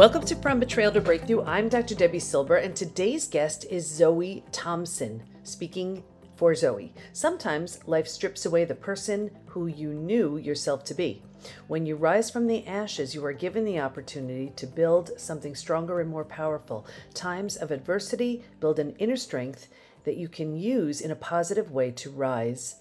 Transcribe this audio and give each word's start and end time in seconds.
Welcome 0.00 0.24
to 0.24 0.36
From 0.36 0.60
Betrayal 0.60 0.92
to 0.92 1.00
Breakthrough. 1.02 1.44
I'm 1.44 1.68
Dr. 1.68 1.94
Debi 1.94 2.22
Silber, 2.22 2.56
and 2.56 2.74
today's 2.74 3.28
guest 3.28 3.66
is 3.68 3.86
Zoe 3.86 4.42
Thompson, 4.50 5.22
speaking 5.42 6.02
for 6.36 6.54
Zoe. 6.54 6.94
Sometimes 7.12 7.86
life 7.86 8.08
strips 8.08 8.46
away 8.46 8.64
the 8.64 8.74
person 8.74 9.30
who 9.48 9.66
you 9.66 9.92
knew 9.92 10.38
yourself 10.38 10.84
to 10.84 10.94
be. 10.94 11.20
When 11.68 11.84
you 11.84 11.96
rise 11.96 12.30
from 12.30 12.46
the 12.46 12.66
ashes, 12.66 13.14
you 13.14 13.22
are 13.26 13.34
given 13.34 13.66
the 13.66 13.80
opportunity 13.80 14.54
to 14.56 14.66
build 14.66 15.10
something 15.20 15.54
stronger 15.54 16.00
and 16.00 16.08
more 16.08 16.24
powerful. 16.24 16.86
Times 17.12 17.58
of 17.58 17.70
adversity 17.70 18.42
build 18.58 18.78
an 18.78 18.96
inner 18.98 19.16
strength 19.16 19.68
that 20.04 20.16
you 20.16 20.30
can 20.30 20.56
use 20.56 21.02
in 21.02 21.10
a 21.10 21.14
positive 21.14 21.72
way 21.72 21.90
to 21.90 22.08
rise, 22.08 22.76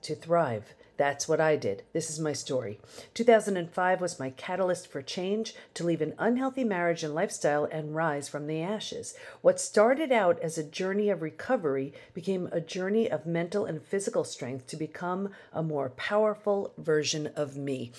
to 0.00 0.14
thrive. 0.14 0.72
That's 1.02 1.26
what 1.26 1.40
I 1.40 1.56
did. 1.56 1.82
This 1.92 2.10
is 2.10 2.20
my 2.20 2.32
story. 2.32 2.78
2005 3.14 4.00
was 4.00 4.20
my 4.20 4.30
catalyst 4.30 4.86
for 4.86 5.02
change 5.02 5.52
to 5.74 5.82
leave 5.84 6.00
an 6.00 6.14
unhealthy 6.16 6.62
marriage 6.62 7.02
and 7.02 7.12
lifestyle 7.12 7.64
and 7.64 7.96
rise 7.96 8.28
from 8.28 8.46
the 8.46 8.62
ashes. 8.62 9.14
What 9.40 9.58
started 9.58 10.12
out 10.12 10.38
as 10.38 10.56
a 10.56 10.62
journey 10.62 11.10
of 11.10 11.20
recovery 11.20 11.92
became 12.14 12.48
a 12.52 12.60
journey 12.60 13.10
of 13.10 13.26
mental 13.26 13.64
and 13.64 13.82
physical 13.82 14.22
strength 14.22 14.68
to 14.68 14.76
become 14.76 15.30
a 15.52 15.60
more 15.60 15.88
powerful 15.88 16.72
version 16.78 17.30
of 17.34 17.56
me. 17.56 17.90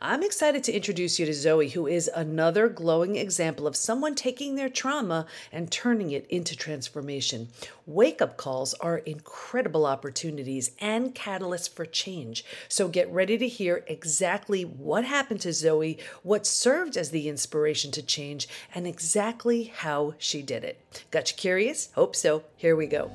I'm 0.00 0.22
excited 0.22 0.62
to 0.62 0.72
introduce 0.72 1.18
you 1.18 1.26
to 1.26 1.34
Zoe, 1.34 1.70
who 1.70 1.88
is 1.88 2.08
another 2.14 2.68
glowing 2.68 3.16
example 3.16 3.66
of 3.66 3.74
someone 3.74 4.14
taking 4.14 4.54
their 4.54 4.68
trauma 4.68 5.26
and 5.50 5.68
turning 5.68 6.12
it 6.12 6.28
into 6.28 6.56
transformation. 6.56 7.48
Wake 7.86 8.22
up 8.22 8.36
calls 8.36 8.74
are 8.74 8.98
incredible 8.98 9.84
opportunities 9.84 10.70
and 10.80 11.16
catalysts 11.16 11.68
for 11.68 11.84
change. 11.84 12.44
So 12.68 12.88
get 12.88 13.10
ready 13.12 13.38
to 13.38 13.48
hear 13.48 13.84
exactly 13.86 14.62
what 14.62 15.04
happened 15.04 15.40
to 15.42 15.52
Zoe, 15.52 15.98
what 16.22 16.46
served 16.46 16.96
as 16.96 17.10
the 17.10 17.28
inspiration 17.28 17.90
to 17.92 18.02
change, 18.02 18.48
and 18.74 18.86
exactly 18.86 19.64
how 19.64 20.14
she 20.18 20.42
did 20.42 20.64
it. 20.64 21.04
Got 21.10 21.30
you 21.30 21.36
curious? 21.36 21.90
Hope 21.94 22.16
so. 22.16 22.44
Here 22.56 22.76
we 22.76 22.86
go. 22.86 23.10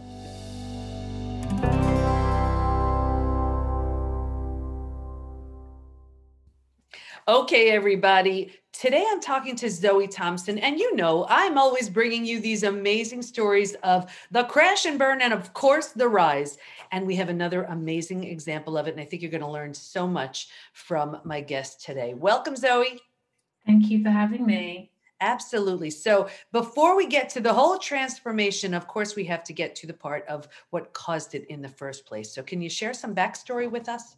Okay, 7.29 7.71
everybody. 7.71 8.53
Today 8.71 9.05
I'm 9.05 9.19
talking 9.19 9.53
to 9.57 9.69
Zoe 9.69 10.07
Thompson, 10.07 10.57
and 10.59 10.79
you 10.79 10.95
know, 10.95 11.25
I'm 11.27 11.57
always 11.57 11.89
bringing 11.89 12.23
you 12.23 12.39
these 12.39 12.63
amazing 12.63 13.21
stories 13.21 13.73
of 13.83 14.09
the 14.31 14.45
crash 14.45 14.85
and 14.85 14.97
burn, 14.97 15.21
and 15.21 15.33
of 15.33 15.53
course, 15.53 15.87
the 15.87 16.07
rise. 16.07 16.57
And 16.93 17.05
we 17.05 17.17
have 17.17 17.27
another 17.27 17.63
amazing 17.63 18.23
example 18.23 18.77
of 18.77 18.87
it. 18.87 18.91
And 18.91 19.01
I 19.01 19.03
think 19.03 19.21
you're 19.21 19.29
going 19.29 19.41
to 19.41 19.51
learn 19.51 19.73
so 19.73 20.07
much 20.07 20.47
from 20.71 21.19
my 21.25 21.41
guest 21.41 21.83
today. 21.83 22.13
Welcome, 22.13 22.55
Zoe. 22.55 23.01
Thank 23.65 23.89
you 23.89 24.01
for 24.01 24.09
having 24.09 24.45
me. 24.45 24.89
Absolutely. 25.19 25.89
So, 25.89 26.29
before 26.53 26.95
we 26.95 27.07
get 27.07 27.27
to 27.31 27.41
the 27.41 27.53
whole 27.53 27.77
transformation, 27.77 28.73
of 28.73 28.87
course, 28.87 29.17
we 29.17 29.25
have 29.25 29.43
to 29.43 29.51
get 29.51 29.75
to 29.75 29.87
the 29.87 29.93
part 29.93 30.25
of 30.29 30.47
what 30.69 30.93
caused 30.93 31.35
it 31.35 31.45
in 31.47 31.61
the 31.61 31.67
first 31.67 32.05
place. 32.05 32.33
So, 32.33 32.41
can 32.41 32.61
you 32.61 32.69
share 32.69 32.93
some 32.93 33.13
backstory 33.13 33.69
with 33.69 33.89
us? 33.89 34.15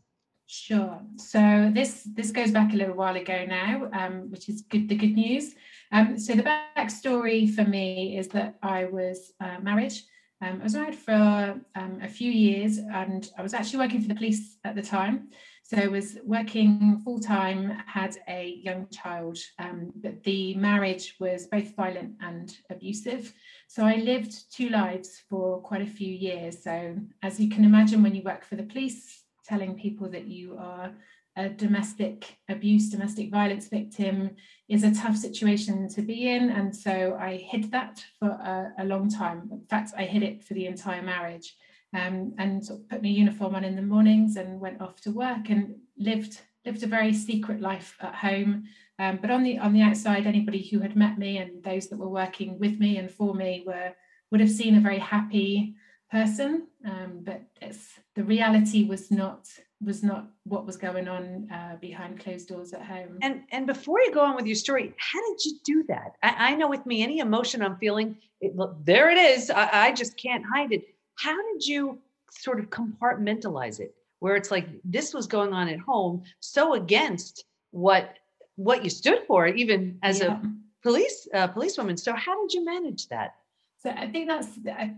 Sure. 0.52 1.00
So 1.18 1.70
this 1.76 2.08
this 2.16 2.32
goes 2.32 2.50
back 2.50 2.74
a 2.74 2.76
little 2.76 2.96
while 2.96 3.16
ago 3.16 3.46
now, 3.48 3.88
um, 3.94 4.32
which 4.32 4.50
is 4.50 4.64
good. 4.64 4.90
The 4.90 4.96
good 4.96 5.14
news. 5.14 5.54
Um, 5.92 6.18
so 6.18 6.34
the 6.34 6.42
backstory 6.42 7.54
for 7.54 7.64
me 7.64 8.18
is 8.18 8.30
that 8.30 8.58
I 8.64 8.86
was 8.86 9.32
uh, 9.40 9.60
married. 9.62 9.94
Um, 10.42 10.60
I 10.60 10.64
was 10.64 10.74
married 10.74 10.96
for 10.96 11.62
um, 11.76 12.00
a 12.02 12.08
few 12.08 12.32
years, 12.32 12.80
and 12.80 13.30
I 13.38 13.44
was 13.44 13.54
actually 13.54 13.78
working 13.78 14.02
for 14.02 14.08
the 14.08 14.16
police 14.16 14.58
at 14.64 14.74
the 14.76 14.82
time. 14.82 15.28
So 15.62 15.78
I 15.78 15.86
was 15.86 16.18
working 16.24 17.00
full 17.04 17.20
time, 17.20 17.84
had 17.86 18.18
a 18.28 18.60
young 18.64 18.88
child, 18.90 19.38
um, 19.60 19.92
but 19.98 20.24
the 20.24 20.56
marriage 20.56 21.16
was 21.20 21.46
both 21.46 21.76
violent 21.76 22.16
and 22.22 22.58
abusive. 22.72 23.32
So 23.68 23.84
I 23.84 23.98
lived 23.98 24.52
two 24.52 24.70
lives 24.70 25.22
for 25.30 25.62
quite 25.62 25.84
a 25.84 25.86
few 26.00 26.12
years. 26.12 26.64
So 26.64 26.96
as 27.22 27.40
you 27.40 27.50
can 27.52 27.66
imagine, 27.66 28.02
when 28.02 28.16
you 28.16 28.24
work 28.24 28.44
for 28.44 28.56
the 28.56 28.64
police, 28.64 29.19
telling 29.50 29.76
people 29.76 30.10
that 30.10 30.28
you 30.28 30.58
are 30.60 30.92
a 31.36 31.50
domestic 31.50 32.38
abuse, 32.50 32.90
domestic 32.90 33.32
violence 33.32 33.68
victim 33.68 34.32
is 34.68 34.84
a 34.84 34.94
tough 34.94 35.16
situation 35.16 35.88
to 35.90 36.02
be 36.02 36.30
in. 36.30 36.50
And 36.50 36.76
so 36.76 37.18
I 37.20 37.38
hid 37.38 37.72
that 37.72 38.04
for 38.20 38.30
a, 38.30 38.74
a 38.80 38.86
long 38.86 39.10
time. 39.10 39.50
In 39.52 39.66
fact, 39.70 39.94
I 39.98 40.04
hid 40.04 40.24
it 40.24 40.44
for 40.44 40.54
the 40.54 40.66
entire 40.66 41.02
marriage 41.02 41.56
um, 41.94 42.34
and 42.38 42.68
put 42.90 43.02
my 43.02 43.10
uniform 43.10 43.56
on 43.56 43.64
in 43.64 43.76
the 43.76 43.82
mornings 43.82 44.36
and 44.36 44.60
went 44.60 44.82
off 44.82 45.02
to 45.02 45.12
work 45.12 45.50
and 45.50 45.76
lived 45.98 46.42
lived 46.66 46.84
a 46.84 46.88
very 46.88 47.14
secret 47.14 47.62
life 47.62 47.96
at 48.02 48.16
home. 48.16 48.66
Um, 49.00 49.18
but 49.22 49.32
on 49.32 49.44
the 49.44 49.58
on 49.60 49.74
the 49.74 49.82
outside, 49.82 50.28
anybody 50.28 50.68
who 50.68 50.80
had 50.80 50.96
met 50.96 51.18
me 51.18 51.38
and 51.38 51.64
those 51.64 51.88
that 51.88 51.98
were 51.98 52.10
working 52.10 52.60
with 52.60 52.80
me 52.80 52.98
and 52.98 53.10
for 53.10 53.34
me 53.34 53.64
were 53.66 53.94
would 54.30 54.42
have 54.42 54.52
seen 54.52 54.76
a 54.76 54.82
very 54.82 55.00
happy, 55.00 55.76
person 56.12 56.68
um, 56.86 57.22
but 57.24 57.42
it's 57.62 58.00
the 58.16 58.24
reality 58.24 58.84
was 58.86 59.12
not 59.12 59.48
was 59.82 60.04
not 60.04 60.28
what 60.44 60.66
was 60.66 60.76
going 60.76 61.08
on 61.08 61.48
uh, 61.52 61.78
behind 61.80 62.20
closed 62.20 62.50
doors 62.50 62.74
at 62.74 62.82
home. 62.82 63.18
And 63.22 63.44
and 63.52 63.66
before 63.66 64.00
you 64.02 64.14
go 64.14 64.22
on 64.22 64.36
with 64.36 64.46
your 64.46 64.56
story 64.56 64.94
how 64.98 65.20
did 65.30 65.46
you 65.46 65.54
do 65.64 65.84
that? 65.88 66.16
I, 66.24 66.52
I 66.52 66.56
know 66.56 66.68
with 66.68 66.86
me 66.86 67.04
any 67.04 67.20
emotion 67.20 67.62
i'm 67.62 67.78
feeling 67.78 68.18
it, 68.42 68.56
look, 68.56 68.78
there 68.86 69.10
it 69.10 69.18
is. 69.18 69.50
I, 69.50 69.88
I 69.88 69.92
just 69.92 70.18
can't 70.18 70.44
hide 70.46 70.72
it. 70.72 70.84
How 71.16 71.36
did 71.54 71.66
you 71.66 72.00
sort 72.32 72.60
of 72.60 72.70
compartmentalize 72.70 73.80
it 73.80 73.96
where 74.20 74.36
it's 74.36 74.52
like 74.52 74.68
this 74.84 75.14
was 75.14 75.28
going 75.28 75.54
on 75.54 75.68
at 75.68 75.80
home 75.80 76.24
so 76.40 76.74
against 76.74 77.46
what 77.72 78.18
what 78.56 78.84
you 78.84 78.90
stood 78.90 79.24
for 79.28 79.48
even 79.48 79.98
as 80.04 80.20
yeah. 80.20 80.38
a 80.38 80.48
police 80.84 81.28
uh, 81.34 81.48
policewoman? 81.48 81.98
So 81.98 82.14
how 82.14 82.42
did 82.42 82.54
you 82.54 82.64
manage 82.64 83.08
that 83.10 83.36
so 83.82 83.92
I 83.92 84.08
think 84.08 84.28
that's 84.28 84.50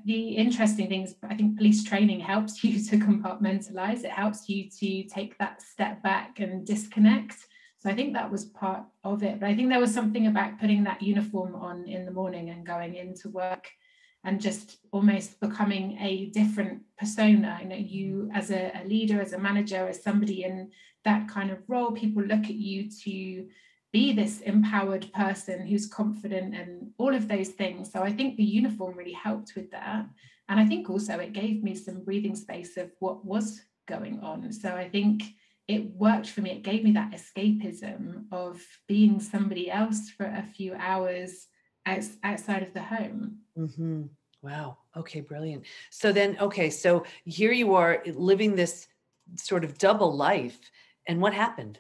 the, 0.06 0.30
interesting 0.30 0.88
things. 0.88 1.14
I 1.30 1.36
think 1.36 1.56
police 1.56 1.84
training 1.84 2.19
helps 2.19 2.64
you 2.64 2.84
to 2.90 2.97
compartmentalize. 2.97 4.03
It 4.03 4.09
helps 4.09 4.50
you 4.50 4.69
to 4.80 5.03
take 5.03 5.38
that 5.38 5.62
step 5.62 6.02
back 6.02 6.40
and 6.40 6.66
disconnect. 6.66 7.36
So 7.78 7.91
I 7.91 7.94
think 7.94 8.14
that 8.14 8.31
was 8.31 8.46
part 8.46 8.84
of 9.03 9.22
it. 9.22 9.40
But 9.40 9.50
I 9.50 9.56
think 9.56 9.70
there 9.70 9.80
was 9.80 9.94
something 9.94 10.25
about 10.25 10.59
putting 10.59 10.84
that 10.86 11.00
uniform 11.00 11.53
on 11.53 11.88
in 11.88 12.06
the 12.06 12.12
morning 12.12 12.50
and 12.50 12.66
going 12.66 12.96
into 12.96 13.30
work 13.30 13.70
and 14.24 14.41
just 14.41 14.78
almost 14.91 15.40
becoming 15.40 16.00
a 16.00 16.31
different 16.31 16.81
persona. 16.97 17.59
You 17.62 17.70
know, 17.70 17.75
you 17.75 18.31
as 18.34 18.50
a, 18.50 18.72
a 18.84 18.88
leader, 18.88 19.22
as 19.22 19.34
a 19.34 19.40
manager, 19.40 19.88
as 19.88 20.02
somebody 20.02 20.44
in 20.44 20.72
that 21.06 21.28
kind 21.28 21.52
of 21.52 21.59
role, 21.68 21.91
people 21.91 22.24
look 22.24 22.46
at 22.46 22.56
you 22.56 22.90
to 23.03 23.47
be 23.91 24.13
this 24.13 24.41
empowered 24.41 25.12
person 25.13 25.66
who's 25.68 25.85
confident 25.88 26.56
and 26.56 26.91
all 26.97 27.13
of 27.13 27.28
those 27.28 27.50
things. 27.50 27.91
So 27.91 28.02
I 28.02 28.12
think 28.12 28.38
the 28.38 28.44
uniform 28.44 28.96
really 28.96 29.12
helped 29.13 29.53
with 29.56 29.69
that. 29.72 30.06
And 30.47 30.59
I 30.59 30.66
think 30.66 30.90
also 30.90 31.18
it 31.19 31.34
gave 31.34 31.63
me 31.63 31.75
some 31.75 32.03
breathing 32.03 32.35
space 32.35 32.78
of 32.78 32.91
what 33.00 33.25
was 33.25 33.62
going 33.88 34.19
on. 34.22 34.52
So 34.52 34.75
I 34.75 34.90
think 34.90 35.24
it 35.68 35.85
worked 35.96 36.29
for 36.29 36.41
me. 36.41 36.52
It 36.52 36.63
gave 36.63 36.84
me 36.84 36.91
that 36.94 37.12
escapism 37.12 38.25
of 38.31 38.62
being 38.88 39.19
somebody 39.19 39.69
else 39.69 40.09
for 40.09 40.25
a 40.25 40.46
few 40.56 40.73
hours 40.73 41.47
outside 41.85 42.63
of 42.63 42.73
the 42.73 42.81
home. 42.81 43.40
Mm-hmm. 43.58 44.03
Wow. 44.41 44.78
Okay, 44.97 45.22
brilliant. 45.22 45.66
So 45.90 46.12
then, 46.12 46.38
okay, 46.40 46.69
so 46.69 47.06
here 47.25 47.52
you 47.52 47.75
are 47.75 48.03
living 48.06 48.56
this 48.56 48.88
sort 49.35 49.63
of 49.63 49.78
double 49.78 50.16
life. 50.16 50.59
And 51.08 51.22
what 51.22 51.34
happened? 51.34 51.79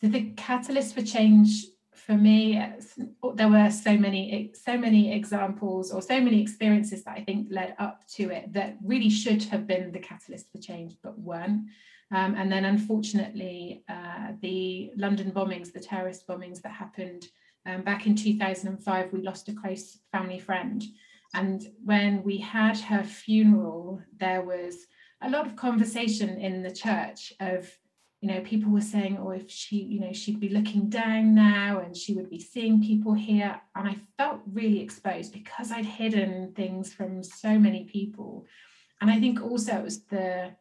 So 0.00 0.08
the 0.08 0.30
catalyst 0.36 0.94
for 0.94 1.02
change 1.02 1.66
for 1.94 2.14
me, 2.14 2.62
there 3.34 3.48
were 3.48 3.70
so 3.70 3.96
many, 3.96 4.52
so 4.54 4.78
many 4.78 5.12
examples 5.12 5.92
or 5.92 6.00
so 6.00 6.20
many 6.20 6.40
experiences 6.40 7.04
that 7.04 7.18
I 7.18 7.24
think 7.24 7.48
led 7.50 7.74
up 7.78 8.06
to 8.14 8.30
it 8.30 8.52
that 8.54 8.78
really 8.82 9.10
should 9.10 9.42
have 9.44 9.66
been 9.66 9.92
the 9.92 9.98
catalyst 9.98 10.50
for 10.50 10.58
change, 10.58 10.96
but 11.02 11.18
weren't. 11.18 11.66
Um, 12.10 12.34
and 12.36 12.50
then, 12.50 12.64
unfortunately, 12.64 13.84
uh, 13.88 14.32
the 14.40 14.90
London 14.96 15.32
bombings, 15.32 15.72
the 15.72 15.80
terrorist 15.80 16.26
bombings 16.26 16.62
that 16.62 16.72
happened 16.72 17.26
um, 17.66 17.82
back 17.82 18.06
in 18.06 18.14
2005, 18.14 19.12
we 19.12 19.20
lost 19.20 19.48
a 19.48 19.52
close 19.52 19.98
family 20.10 20.38
friend. 20.38 20.82
And 21.34 21.66
when 21.84 22.22
we 22.22 22.38
had 22.38 22.78
her 22.78 23.02
funeral, 23.02 24.00
there 24.18 24.42
was 24.42 24.86
a 25.20 25.28
lot 25.28 25.46
of 25.46 25.56
conversation 25.56 26.38
in 26.40 26.62
the 26.62 26.72
church 26.72 27.34
of 27.40 27.70
you 28.20 28.28
know 28.28 28.40
people 28.40 28.72
were 28.72 28.80
saying 28.80 29.16
oh 29.20 29.30
if 29.30 29.50
she 29.50 29.76
you 29.76 30.00
know 30.00 30.12
she'd 30.12 30.40
be 30.40 30.48
looking 30.48 30.88
down 30.88 31.34
now 31.34 31.80
and 31.84 31.96
she 31.96 32.14
would 32.14 32.28
be 32.28 32.40
seeing 32.40 32.82
people 32.82 33.14
here. 33.14 33.60
And 33.76 33.88
i 33.88 33.96
felt 34.16 34.40
really 34.52 34.80
exposed 34.80 35.32
because 35.32 35.70
i'd 35.70 35.84
hidden 35.84 36.52
things 36.54 36.92
from 36.92 37.22
so 37.22 37.58
many 37.58 37.84
people. 37.84 38.46
And 39.00 39.10
i 39.10 39.20
think 39.20 39.40
also 39.40 39.76
it 39.76 39.84
was 39.84 40.04
the 40.04 40.52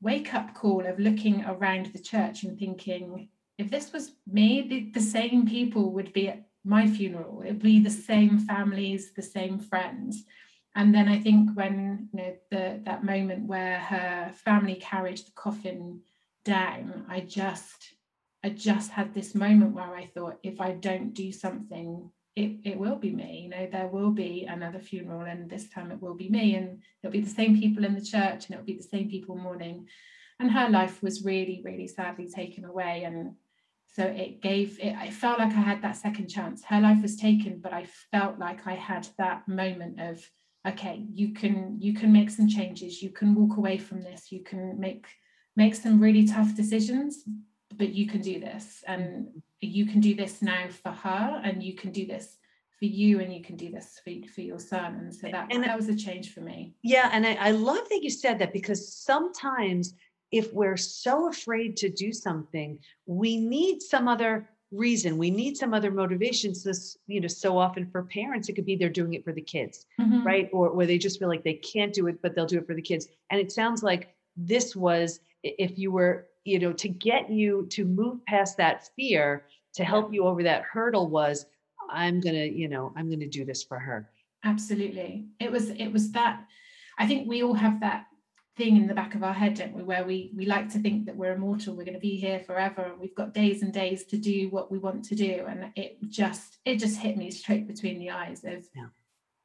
wake 0.00 0.34
up 0.34 0.54
call 0.54 0.84
of 0.84 0.98
looking 0.98 1.44
around 1.44 1.86
the 1.86 1.98
church 1.98 2.42
and 2.42 2.58
thinking 2.58 3.28
if 3.56 3.70
this 3.70 3.92
was 3.92 4.12
me 4.26 4.66
the, 4.68 4.90
the 4.92 5.06
same 5.06 5.46
people 5.46 5.92
would 5.92 6.12
be 6.12 6.28
at 6.28 6.46
my 6.62 6.86
funeral. 6.88 7.42
It'd 7.44 7.62
be 7.62 7.78
the 7.78 7.90
same 7.90 8.40
families 8.40 9.12
the 9.12 9.22
same 9.22 9.60
friends. 9.60 10.24
And 10.74 10.92
then 10.92 11.08
i 11.08 11.20
think 11.20 11.50
when 11.54 12.08
you 12.12 12.18
know 12.18 12.36
the 12.50 12.80
that 12.84 13.04
moment 13.04 13.46
where 13.46 13.78
her 13.78 14.32
family 14.44 14.74
carried 14.74 15.18
the 15.18 15.30
coffin 15.36 16.02
down 16.46 17.04
i 17.08 17.20
just 17.20 17.96
I 18.46 18.50
just 18.50 18.92
had 18.92 19.12
this 19.12 19.34
moment 19.34 19.74
where 19.74 19.96
I 19.96 20.06
thought, 20.06 20.38
if 20.44 20.60
I 20.60 20.70
don't 20.70 21.12
do 21.12 21.32
something, 21.32 22.08
it, 22.36 22.58
it 22.62 22.78
will 22.78 22.94
be 22.94 23.10
me. 23.10 23.40
You 23.42 23.48
know, 23.48 23.68
there 23.72 23.88
will 23.88 24.12
be 24.12 24.46
another 24.48 24.78
funeral, 24.78 25.22
and 25.22 25.50
this 25.50 25.68
time 25.68 25.90
it 25.90 26.00
will 26.00 26.14
be 26.14 26.28
me, 26.28 26.54
and 26.54 26.80
it'll 27.02 27.10
be 27.10 27.22
the 27.22 27.28
same 27.28 27.58
people 27.58 27.84
in 27.84 27.96
the 27.96 28.00
church, 28.00 28.46
and 28.46 28.52
it'll 28.52 28.64
be 28.64 28.76
the 28.76 28.84
same 28.84 29.10
people 29.10 29.36
mourning. 29.36 29.88
And 30.38 30.52
her 30.52 30.68
life 30.68 31.02
was 31.02 31.24
really, 31.24 31.60
really 31.64 31.88
sadly 31.88 32.28
taken 32.28 32.64
away. 32.64 33.02
And 33.02 33.34
so 33.94 34.04
it 34.04 34.42
gave 34.42 34.78
it, 34.80 34.94
I 34.94 35.10
felt 35.10 35.40
like 35.40 35.52
I 35.52 35.62
had 35.62 35.82
that 35.82 35.96
second 35.96 36.28
chance. 36.28 36.62
Her 36.62 36.80
life 36.80 37.02
was 37.02 37.16
taken, 37.16 37.58
but 37.58 37.72
I 37.72 37.88
felt 38.12 38.38
like 38.38 38.64
I 38.64 38.74
had 38.74 39.08
that 39.18 39.48
moment 39.48 40.00
of, 40.00 40.22
okay, 40.68 41.04
you 41.12 41.34
can 41.34 41.78
you 41.80 41.94
can 41.94 42.12
make 42.12 42.30
some 42.30 42.46
changes, 42.46 43.02
you 43.02 43.10
can 43.10 43.34
walk 43.34 43.56
away 43.56 43.76
from 43.76 44.02
this, 44.02 44.30
you 44.30 44.44
can 44.44 44.78
make 44.78 45.06
make 45.56 45.74
some 45.74 45.98
really 45.98 46.26
tough 46.26 46.54
decisions, 46.54 47.24
but 47.76 47.90
you 47.90 48.06
can 48.06 48.20
do 48.20 48.38
this. 48.38 48.84
And 48.86 49.42
you 49.60 49.86
can 49.86 50.00
do 50.00 50.14
this 50.14 50.42
now 50.42 50.68
for 50.68 50.92
her 50.92 51.40
and 51.42 51.62
you 51.62 51.74
can 51.74 51.90
do 51.90 52.06
this 52.06 52.36
for 52.78 52.84
you 52.84 53.20
and 53.20 53.32
you 53.32 53.42
can 53.42 53.56
do 53.56 53.70
this 53.70 54.00
for, 54.04 54.12
for 54.34 54.42
your 54.42 54.58
son. 54.58 54.96
And 54.96 55.14
so 55.14 55.28
that 55.30 55.48
and 55.50 55.64
that 55.64 55.76
was 55.76 55.88
a 55.88 55.96
change 55.96 56.34
for 56.34 56.40
me. 56.40 56.74
Yeah 56.82 57.10
and 57.12 57.26
I, 57.26 57.34
I 57.34 57.50
love 57.52 57.88
that 57.88 58.02
you 58.02 58.10
said 58.10 58.38
that 58.38 58.52
because 58.52 58.92
sometimes 58.94 59.94
if 60.32 60.52
we're 60.52 60.76
so 60.76 61.28
afraid 61.28 61.76
to 61.78 61.88
do 61.88 62.12
something 62.12 62.78
we 63.06 63.36
need 63.38 63.80
some 63.80 64.08
other 64.08 64.48
reason. 64.72 65.16
We 65.16 65.30
need 65.30 65.56
some 65.56 65.72
other 65.72 65.90
motivations 65.90 66.62
this 66.62 66.98
you 67.06 67.20
know 67.20 67.28
so 67.28 67.56
often 67.56 67.88
for 67.90 68.02
parents 68.02 68.48
it 68.48 68.54
could 68.54 68.66
be 68.66 68.76
they're 68.76 68.88
doing 68.90 69.14
it 69.14 69.24
for 69.24 69.32
the 69.32 69.40
kids 69.40 69.86
mm-hmm. 69.98 70.26
right? 70.26 70.50
Or 70.52 70.72
where 70.72 70.86
they 70.86 70.98
just 70.98 71.18
feel 71.18 71.28
like 71.28 71.44
they 71.44 71.54
can't 71.54 71.94
do 71.94 72.08
it 72.08 72.20
but 72.20 72.34
they'll 72.34 72.46
do 72.46 72.58
it 72.58 72.66
for 72.66 72.74
the 72.74 72.82
kids. 72.82 73.08
And 73.30 73.40
it 73.40 73.52
sounds 73.52 73.82
like 73.82 74.14
this 74.36 74.76
was 74.76 75.20
if 75.42 75.78
you 75.78 75.90
were 75.90 76.26
you 76.44 76.58
know 76.58 76.72
to 76.72 76.88
get 76.88 77.30
you 77.30 77.66
to 77.70 77.84
move 77.84 78.24
past 78.26 78.56
that 78.56 78.88
fear 78.96 79.44
to 79.74 79.84
help 79.84 80.12
you 80.12 80.24
over 80.24 80.42
that 80.42 80.62
hurdle 80.62 81.08
was 81.08 81.46
i'm 81.90 82.20
going 82.20 82.34
to 82.34 82.48
you 82.52 82.68
know 82.68 82.92
i'm 82.96 83.08
going 83.08 83.20
to 83.20 83.28
do 83.28 83.44
this 83.44 83.62
for 83.62 83.78
her. 83.78 84.08
Absolutely. 84.44 85.26
It 85.40 85.50
was 85.50 85.70
it 85.70 85.88
was 85.88 86.12
that 86.12 86.44
i 86.98 87.06
think 87.06 87.28
we 87.28 87.42
all 87.42 87.54
have 87.54 87.80
that 87.80 88.06
thing 88.56 88.76
in 88.76 88.86
the 88.86 88.94
back 88.94 89.14
of 89.14 89.22
our 89.22 89.34
head 89.34 89.54
don't 89.54 89.74
we 89.74 89.82
where 89.82 90.04
we 90.04 90.32
we 90.34 90.46
like 90.46 90.70
to 90.72 90.78
think 90.78 91.04
that 91.04 91.16
we're 91.16 91.34
immortal 91.34 91.74
we're 91.74 91.84
going 91.84 91.94
to 91.94 92.00
be 92.00 92.16
here 92.16 92.40
forever 92.40 92.82
and 92.82 92.98
we've 92.98 93.14
got 93.14 93.34
days 93.34 93.62
and 93.62 93.72
days 93.72 94.04
to 94.04 94.16
do 94.16 94.48
what 94.48 94.70
we 94.70 94.78
want 94.78 95.04
to 95.04 95.14
do 95.14 95.44
and 95.48 95.70
it 95.76 95.98
just 96.08 96.58
it 96.64 96.76
just 96.76 96.98
hit 96.98 97.16
me 97.16 97.30
straight 97.30 97.66
between 97.66 97.98
the 97.98 98.10
eyes 98.10 98.44
of 98.44 98.64
yeah. 98.74 98.86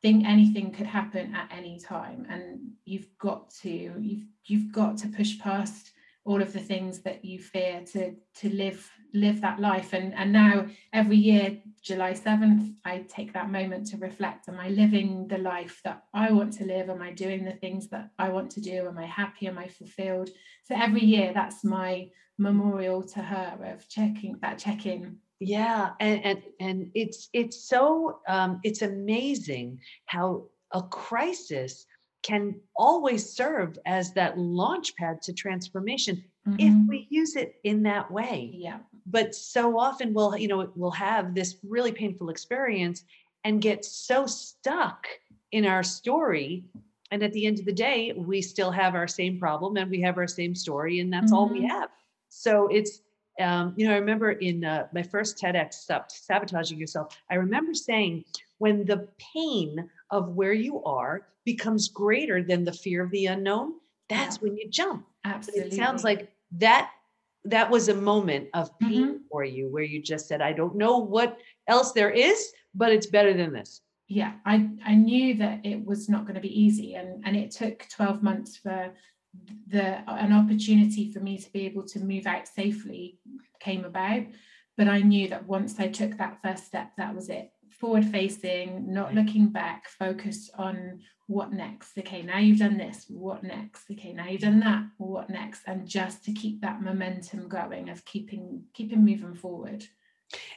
Think 0.02 0.26
anything 0.26 0.72
could 0.72 0.88
happen 0.88 1.34
at 1.36 1.50
any 1.56 1.80
time. 1.80 2.26
And 2.30 2.72
you've 2.86 3.08
got 3.20 3.52
to 3.62 3.70
you've 3.70 4.26
you've 4.46 4.72
got 4.72 4.98
to 4.98 5.08
push 5.08 5.40
past 5.40 5.92
all 6.24 6.42
of 6.42 6.54
the 6.54 6.60
things 6.60 7.00
that 7.00 7.26
you 7.26 7.40
fear 7.40 7.82
to 7.94 8.16
to 8.36 8.50
live 8.50 8.90
live 9.14 9.42
that 9.42 9.60
life. 9.60 9.94
And 9.94 10.14
and 10.14 10.32
now 10.32 10.68
every 10.94 11.18
year 11.18 11.58
july 11.82 12.14
7th 12.14 12.76
i 12.86 13.00
take 13.10 13.34
that 13.34 13.52
moment 13.52 13.88
to 13.88 13.98
reflect. 13.98 14.48
Am 14.48 14.60
i 14.60 14.70
living 14.70 15.28
the 15.28 15.40
life 15.40 15.82
that 15.84 16.04
i 16.14 16.32
want 16.32 16.54
to 16.54 16.66
live? 16.66 16.90
Am 16.90 17.02
i 17.02 17.12
doing 17.12 17.44
the 17.44 17.54
things 17.54 17.90
that 17.90 18.12
i 18.20 18.30
want 18.30 18.52
to 18.52 18.62
do? 18.62 18.88
Am 18.88 18.98
i 18.98 19.06
happy? 19.06 19.48
Am 19.48 19.58
i 19.58 19.68
fulfilled? 19.68 20.30
So 20.64 20.76
every 20.76 21.04
year 21.04 21.32
that's 21.34 21.64
my 21.64 22.10
memorial 22.38 23.04
to 23.04 23.20
her 23.20 23.74
of 23.74 23.88
checking 23.88 24.38
that 24.42 24.58
check 24.58 24.86
in 24.86 25.18
yeah 25.42 25.90
and 26.00 26.24
and, 26.24 26.44
and 26.60 26.92
it's 26.94 27.30
it's 27.34 27.68
so 27.68 28.20
um, 28.28 28.60
it's 28.64 28.82
amazing 28.82 29.80
how 30.06 30.46
a 30.72 30.82
crisis 30.84 31.86
can 32.24 32.56
always 32.76 33.28
serve 33.28 33.78
as 33.86 34.14
that 34.14 34.38
launch 34.38 34.96
pad 34.96 35.22
to 35.24 35.34
transformation 35.34 36.24
mm-hmm. 36.48 36.60
if 36.60 36.90
we 36.90 37.08
use 37.10 37.36
it 37.36 37.56
in 37.64 37.84
that 37.84 38.12
way. 38.12 38.52
Yeah. 38.54 38.80
But 39.06 39.34
so 39.34 39.80
often 39.80 40.14
we'll, 40.14 40.38
you 40.38 40.48
know, 40.48 40.72
we'll 40.76 40.92
have 40.92 41.34
this 41.34 41.58
really 41.64 41.92
painful 41.92 42.30
experience 42.30 43.04
and 43.44 43.62
get 43.62 43.84
so 43.84 44.28
stuck 44.28 45.08
in 45.52 45.66
our 45.66 45.84
story. 45.84 46.66
And 47.10 47.24
at 47.24 47.34
the 47.34 47.46
end 47.46 47.60
of 47.60 47.66
the 47.66 47.74
day, 47.74 48.14
we 48.16 48.42
still 48.42 48.72
have 48.72 48.96
our 48.96 49.08
same 49.08 49.40
problem 49.40 49.78
and 49.78 49.90
we 49.90 50.02
have 50.02 50.18
our 50.18 50.28
same 50.28 50.56
story, 50.56 51.00
and 51.00 51.12
that's 51.12 51.26
mm-hmm. 51.26 51.36
all 51.36 51.50
we 51.50 51.62
mm-hmm. 51.62 51.70
have. 51.70 51.90
So 52.30 52.68
it's, 52.68 53.02
um, 53.42 53.74
you 53.76 53.88
know, 53.88 53.94
I 53.94 53.98
remember 53.98 54.32
in 54.32 54.64
uh, 54.64 54.88
my 54.94 55.04
first 55.04 55.38
TEDx, 55.38 55.74
Stop 55.74 56.12
Sabotaging 56.12 56.80
Yourself, 56.80 57.18
I 57.30 57.36
remember 57.36 57.74
saying, 57.74 58.26
when 58.58 58.86
the 58.86 59.08
pain 59.34 59.90
of 60.12 60.30
where 60.30 60.54
you 60.54 60.84
are 60.84 61.28
becomes 61.46 61.88
greater 61.88 62.44
than 62.44 62.64
the 62.64 62.72
fear 62.74 63.04
of 63.04 63.12
the 63.12 63.26
unknown, 63.28 63.74
that's 64.10 64.38
yeah. 64.38 64.42
when 64.42 64.58
you 64.58 64.70
jump. 64.70 65.06
Absolutely. 65.26 65.72
It 65.72 65.74
sounds 65.74 66.04
like 66.04 66.32
that 66.58 66.92
that 67.46 67.72
was 67.72 67.90
a 67.90 67.96
moment 67.96 68.50
of 68.54 68.78
pain 68.80 69.08
mm-hmm. 69.08 69.18
for 69.32 69.44
you 69.44 69.68
where 69.70 69.84
you 69.84 70.02
just 70.02 70.28
said, 70.28 70.42
I 70.42 70.54
don't 70.54 70.76
know 70.76 71.00
what 71.00 71.38
else 71.68 71.92
there 71.92 72.12
is, 72.12 72.54
but 72.76 72.92
it's 72.92 73.08
better 73.08 73.34
than 73.34 73.52
this. 73.52 73.82
Yeah, 74.08 74.34
I, 74.46 74.70
I 74.86 74.96
knew 74.96 75.36
that 75.36 75.66
it 75.66 75.84
was 75.84 76.10
not 76.10 76.26
going 76.26 76.36
to 76.36 76.42
be 76.42 76.62
easy. 76.62 76.96
And, 76.96 77.24
and 77.26 77.36
it 77.36 77.52
took 77.52 77.88
12 77.90 78.22
months 78.22 78.58
for 78.58 78.92
the 79.68 80.10
an 80.10 80.34
opportunity 80.34 81.12
for 81.12 81.22
me 81.22 81.38
to 81.38 81.50
be 81.52 81.66
able 81.66 81.84
to 81.84 82.00
move 82.00 82.28
out 82.28 82.48
safely 82.48 83.18
came 83.62 83.86
about. 83.86 84.24
But 84.78 84.88
I 84.88 85.00
knew 85.02 85.28
that 85.30 85.48
once 85.48 85.80
I 85.80 85.88
took 85.88 86.18
that 86.18 86.40
first 86.44 86.66
step, 86.66 86.92
that 86.98 87.16
was 87.16 87.30
it 87.30 87.52
forward 87.80 88.06
facing, 88.06 88.94
not 88.94 89.14
looking 89.14 89.48
back, 89.48 89.90
focused 89.90 90.52
on 90.58 91.00
what 91.28 91.52
next. 91.52 91.98
Okay, 91.98 92.22
now 92.22 92.38
you've 92.38 92.60
done 92.60 92.78
this, 92.78 93.06
what 93.08 93.44
next? 93.44 93.90
Okay, 93.92 94.14
now 94.14 94.28
you've 94.28 94.42
done 94.42 94.60
that, 94.60 94.84
what 94.98 95.30
next? 95.30 95.62
And 95.66 95.88
just 95.88 96.24
to 96.26 96.34
keep 96.34 96.62
that 96.62 96.82
momentum 96.82 97.48
going 97.48 97.90
of 97.90 98.04
keeping 98.06 98.64
keeping 98.74 99.04
moving 99.04 99.34
forward. 99.34 99.86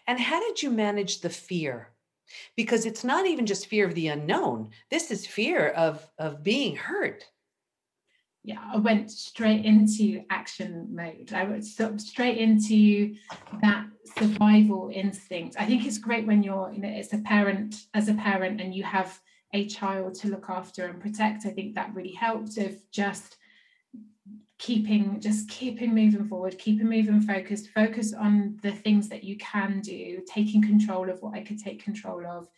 And 0.06 0.20
how 0.20 0.40
did 0.40 0.62
you 0.62 0.70
manage 0.70 1.20
the 1.20 1.30
fear? 1.30 1.90
Because 2.56 2.86
it's 2.86 3.04
not 3.04 3.26
even 3.26 3.46
just 3.46 3.66
fear 3.66 3.86
of 3.86 3.94
the 3.94 4.08
unknown. 4.08 4.70
This 4.90 5.10
is 5.10 5.26
fear 5.26 5.68
of 5.68 6.06
of 6.18 6.42
being 6.42 6.76
hurt 6.76 7.24
yeah, 8.44 8.60
I 8.74 8.76
went 8.76 9.10
straight 9.10 9.64
into 9.64 10.22
action 10.28 10.88
mode. 10.94 11.32
I 11.32 11.44
went 11.44 11.64
straight 11.64 12.36
into 12.36 13.16
that 13.62 13.86
survival 14.18 14.90
instinct. 14.92 15.56
I 15.58 15.64
think 15.64 15.86
it's 15.86 15.96
great 15.96 16.26
when 16.26 16.42
you're, 16.42 16.70
you 16.70 16.80
know, 16.80 16.88
it's 16.88 17.14
a 17.14 17.18
parent 17.18 17.86
as 17.94 18.08
a 18.08 18.14
parent 18.14 18.60
and 18.60 18.74
you 18.74 18.82
have 18.82 19.18
a 19.54 19.66
child 19.66 20.14
to 20.16 20.28
look 20.28 20.50
after 20.50 20.84
and 20.84 21.00
protect. 21.00 21.46
I 21.46 21.50
think 21.50 21.74
that 21.74 21.94
really 21.94 22.12
helped 22.12 22.58
of 22.58 22.76
just 22.90 23.38
keeping 24.58 25.20
just 25.20 25.48
keeping 25.48 25.94
moving 25.94 26.28
forward 26.28 26.56
keeping 26.58 26.88
moving 26.88 27.20
focused 27.20 27.68
focus 27.70 28.14
on 28.14 28.56
the 28.62 28.70
things 28.70 29.08
that 29.08 29.24
you 29.24 29.36
can 29.36 29.80
do 29.80 30.22
taking 30.26 30.62
control 30.62 31.10
of 31.10 31.20
what 31.20 31.34
i 31.34 31.42
could 31.42 31.58
take 31.58 31.82
control 31.82 32.24
of 32.24 32.48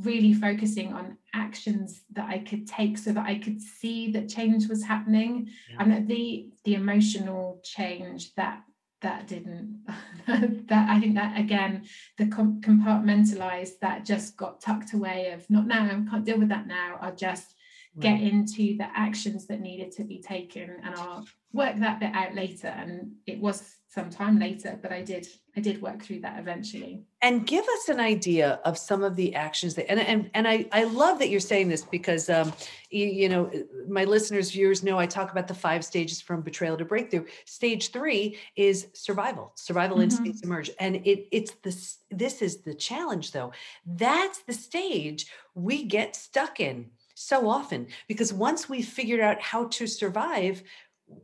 really 0.00 0.32
focusing 0.32 0.92
on 0.92 1.18
actions 1.34 2.02
that 2.12 2.28
I 2.28 2.38
could 2.38 2.66
take 2.66 2.96
so 2.96 3.12
that 3.12 3.26
I 3.26 3.38
could 3.38 3.60
see 3.60 4.10
that 4.12 4.28
change 4.28 4.68
was 4.68 4.84
happening 4.84 5.48
yeah. 5.70 5.76
and 5.78 5.92
that 5.92 6.08
the 6.08 6.48
the 6.64 6.74
emotional 6.74 7.60
change 7.62 8.34
that 8.34 8.62
that 9.02 9.26
didn't 9.26 9.84
that 10.26 10.88
I 10.88 10.98
think 10.98 11.16
that 11.16 11.38
again 11.38 11.84
the 12.16 12.24
compartmentalized 12.24 13.80
that 13.80 14.04
just 14.04 14.36
got 14.36 14.60
tucked 14.60 14.94
away 14.94 15.32
of 15.32 15.48
not 15.50 15.66
now 15.66 15.84
I 15.84 16.10
can't 16.10 16.24
deal 16.24 16.38
with 16.38 16.48
that 16.48 16.66
now 16.66 16.98
I'll 17.00 17.14
just. 17.14 17.54
Get 17.98 18.20
into 18.20 18.76
the 18.78 18.88
actions 18.94 19.46
that 19.46 19.60
needed 19.60 19.92
to 19.92 20.04
be 20.04 20.18
taken 20.18 20.76
and 20.82 20.94
I'll 20.94 21.26
work 21.52 21.76
that 21.76 22.00
bit 22.00 22.14
out 22.14 22.34
later 22.34 22.68
and 22.68 23.12
it 23.26 23.38
was 23.38 23.76
some 23.88 24.08
time 24.08 24.38
later 24.38 24.78
but 24.80 24.90
i 24.90 25.02
did 25.02 25.26
i 25.54 25.60
did 25.60 25.82
work 25.82 26.02
through 26.02 26.18
that 26.20 26.38
eventually. 26.38 27.02
And 27.20 27.46
give 27.46 27.64
us 27.66 27.90
an 27.90 28.00
idea 28.00 28.58
of 28.64 28.78
some 28.78 29.04
of 29.04 29.16
the 29.16 29.34
actions 29.34 29.74
that 29.74 29.90
and 29.90 30.00
and, 30.00 30.30
and 30.32 30.48
i 30.48 30.66
i 30.72 30.84
love 30.84 31.18
that 31.18 31.28
you're 31.28 31.40
saying 31.40 31.68
this 31.68 31.84
because 31.84 32.30
um 32.30 32.54
you, 32.88 33.06
you 33.06 33.28
know 33.28 33.50
my 33.86 34.04
listeners 34.04 34.50
viewers 34.50 34.82
know 34.82 34.98
i 34.98 35.04
talk 35.04 35.30
about 35.30 35.46
the 35.46 35.54
five 35.54 35.84
stages 35.84 36.22
from 36.22 36.40
betrayal 36.40 36.78
to 36.78 36.86
breakthrough. 36.86 37.26
Stage 37.44 37.90
three 37.90 38.38
is 38.56 38.86
survival 38.94 39.52
survival 39.56 39.98
mm-hmm. 39.98 40.04
instincts 40.04 40.40
emerge 40.40 40.70
and 40.80 40.96
it 40.96 41.28
it's 41.30 41.52
this 41.62 41.98
this 42.10 42.40
is 42.40 42.62
the 42.62 42.74
challenge 42.74 43.32
though. 43.32 43.52
That's 43.84 44.38
the 44.44 44.54
stage 44.54 45.26
we 45.54 45.84
get 45.84 46.16
stuck 46.16 46.58
in 46.60 46.90
so 47.22 47.48
often 47.48 47.86
because 48.08 48.32
once 48.32 48.68
we've 48.68 48.88
figured 48.88 49.20
out 49.20 49.40
how 49.40 49.66
to 49.66 49.86
survive 49.86 50.62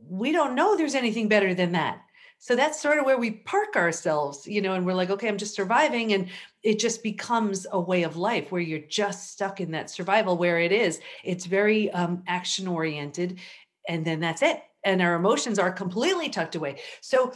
we 0.07 0.31
don't 0.31 0.55
know 0.55 0.75
there's 0.75 0.95
anything 0.95 1.27
better 1.27 1.53
than 1.53 1.71
that. 1.71 2.01
So 2.41 2.55
that's 2.55 2.81
sort 2.81 2.99
of 2.99 3.05
where 3.05 3.17
we 3.17 3.31
park 3.31 3.75
ourselves 3.75 4.47
you 4.47 4.61
know 4.61 4.73
and 4.73 4.85
we're 4.85 4.93
like 4.93 5.09
okay 5.09 5.27
i'm 5.27 5.37
just 5.37 5.55
surviving 5.55 6.13
and 6.13 6.29
it 6.63 6.79
just 6.79 7.03
becomes 7.03 7.67
a 7.71 7.79
way 7.79 8.03
of 8.03 8.17
life 8.17 8.51
where 8.51 8.61
you're 8.61 8.79
just 8.79 9.31
stuck 9.31 9.59
in 9.59 9.71
that 9.71 9.89
survival 9.89 10.37
where 10.37 10.59
it 10.59 10.71
is. 10.71 10.99
It's 11.23 11.45
very 11.45 11.89
um, 11.91 12.23
action 12.27 12.67
oriented 12.67 13.39
and 13.87 14.05
then 14.05 14.19
that's 14.19 14.41
it 14.41 14.61
and 14.83 15.01
our 15.01 15.15
emotions 15.15 15.59
are 15.59 15.71
completely 15.71 16.29
tucked 16.29 16.55
away. 16.55 16.79
So 17.01 17.33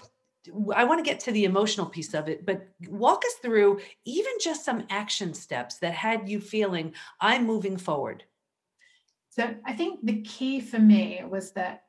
I 0.76 0.84
want 0.84 1.04
to 1.04 1.10
get 1.10 1.22
to 1.22 1.32
the 1.32 1.46
emotional 1.46 1.86
piece 1.86 2.14
of 2.14 2.28
it, 2.28 2.46
but 2.46 2.68
walk 2.90 3.24
us 3.26 3.34
through 3.42 3.80
even 4.06 4.34
just 4.42 4.66
some 4.66 4.86
action 4.90 5.34
steps 5.34 5.78
that 5.80 5.94
had 5.94 6.28
you 6.28 6.40
feeling 6.40 6.94
I'm 7.22 7.46
moving 7.46 7.78
forward. 7.78 8.24
So 9.36 9.56
I 9.66 9.74
think 9.74 10.06
the 10.06 10.22
key 10.22 10.60
for 10.60 10.78
me 10.78 11.24
was 11.28 11.54
that 11.54 11.86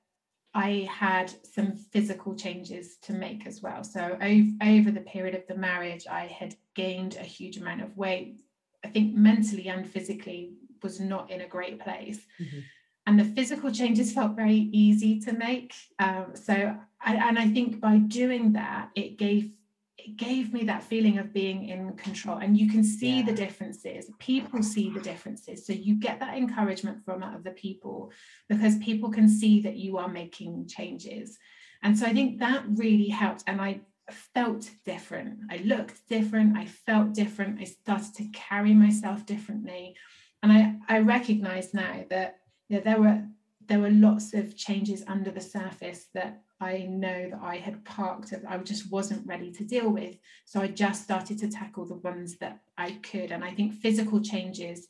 I 0.55 0.89
had 0.91 1.31
some 1.43 1.73
physical 1.73 2.35
changes 2.35 2.97
to 3.03 3.13
make 3.13 3.47
as 3.47 3.61
well. 3.61 3.85
So 3.85 4.17
over, 4.23 4.91
the 4.91 5.05
period 5.07 5.35
of 5.35 5.47
the 5.47 5.55
marriage, 5.55 6.07
I 6.11 6.27
had 6.27 6.55
gained 6.75 7.17
a 7.17 7.23
huge 7.23 7.59
amount 7.59 7.83
of 7.83 7.95
weight. 7.99 8.41
I 8.83 8.89
think 8.89 9.15
mentally 9.15 9.69
and 9.69 9.87
physically 9.87 10.55
was 10.83 11.01
not 11.01 11.31
in 11.31 11.43
a 11.43 11.47
great 11.47 11.81
place. 11.81 12.21
Mm-hmm. 12.41 12.61
And 13.07 13.21
the 13.21 13.25
physical 13.25 13.71
changes 13.71 14.13
felt 14.13 14.37
very 14.37 14.71
easy 14.73 15.21
to 15.21 15.33
make. 15.33 15.75
Um, 15.99 16.29
so, 16.33 16.75
I, 17.03 17.15
and 17.17 17.39
I 17.39 17.49
think 17.49 17.79
by 17.79 17.99
doing 17.99 18.55
that, 18.55 18.89
it 18.95 19.19
gave 19.19 19.51
it 19.97 20.17
gave 20.17 20.53
me 20.53 20.65
that 20.65 20.83
feeling 20.83 21.19
of 21.19 21.33
being 21.33 21.69
in 21.69 21.93
control. 21.95 22.39
And 22.39 22.59
you 22.59 22.69
can 22.69 22.83
see 22.83 23.19
yeah. 23.19 23.27
the 23.27 23.33
differences. 23.33 24.11
People 24.19 24.63
see 24.63 24.91
the 24.91 25.01
differences. 25.01 25.67
So 25.67 25.73
you 25.73 25.95
get 25.95 26.19
that 26.21 26.37
encouragement 26.37 27.05
from 27.05 27.23
other 27.23 27.53
people 27.53 28.11
because 28.49 28.77
people 28.79 29.11
can 29.11 29.29
see 29.29 29.61
that 29.63 29.77
you 29.77 29.99
are 29.99 30.09
making 30.09 30.69
changes. 30.69 31.39
And 31.83 31.99
so 31.99 32.07
i 32.07 32.13
think 32.13 32.41
that 32.41 32.65
really 32.69 33.09
helped. 33.09 33.45
And 33.47 33.61
i 33.61 33.81
felt 34.11 34.69
different. 34.85 35.39
I 35.51 35.59
looked 35.59 36.07
different. 36.09 36.59
I 36.59 36.67
felt 36.67 37.15
different. 37.15 37.61
I 37.61 37.65
started 37.65 38.15
to 38.17 38.29
carry 38.33 38.75
myself 38.75 39.25
differently. 39.25 39.97
And 40.43 40.53
i 40.53 40.75
i 40.89 40.99
recognize 40.99 41.73
now 41.73 42.05
that 42.11 42.37
you 42.69 42.77
know, 42.77 42.83
there 42.83 43.01
were 43.01 43.23
there 43.67 43.81
were 43.81 43.91
lots 43.91 44.35
of 44.35 44.57
changes 44.57 45.05
under 45.07 45.31
the 45.31 45.41
surface 45.41 46.07
that 46.15 46.43
I 46.65 46.87
know 46.89 47.31
that 47.31 47.41
I 47.43 47.57
had 47.57 47.85
parked, 47.85 48.33
I 48.49 48.57
just 48.59 48.91
wasn't 48.91 49.27
ready 49.27 49.53
to 49.53 49.65
deal 49.65 49.91
with. 49.91 50.17
So 50.45 50.61
I 50.61 50.69
just 50.69 51.03
started 51.03 51.39
to 51.39 51.51
tackle 51.51 51.85
the 51.85 51.95
ones 51.97 52.37
that 52.39 52.61
I 52.79 52.99
could. 53.03 53.31
And 53.33 53.45
I 53.45 53.53
think 53.53 53.75
physical 53.75 54.21
changes 54.21 54.89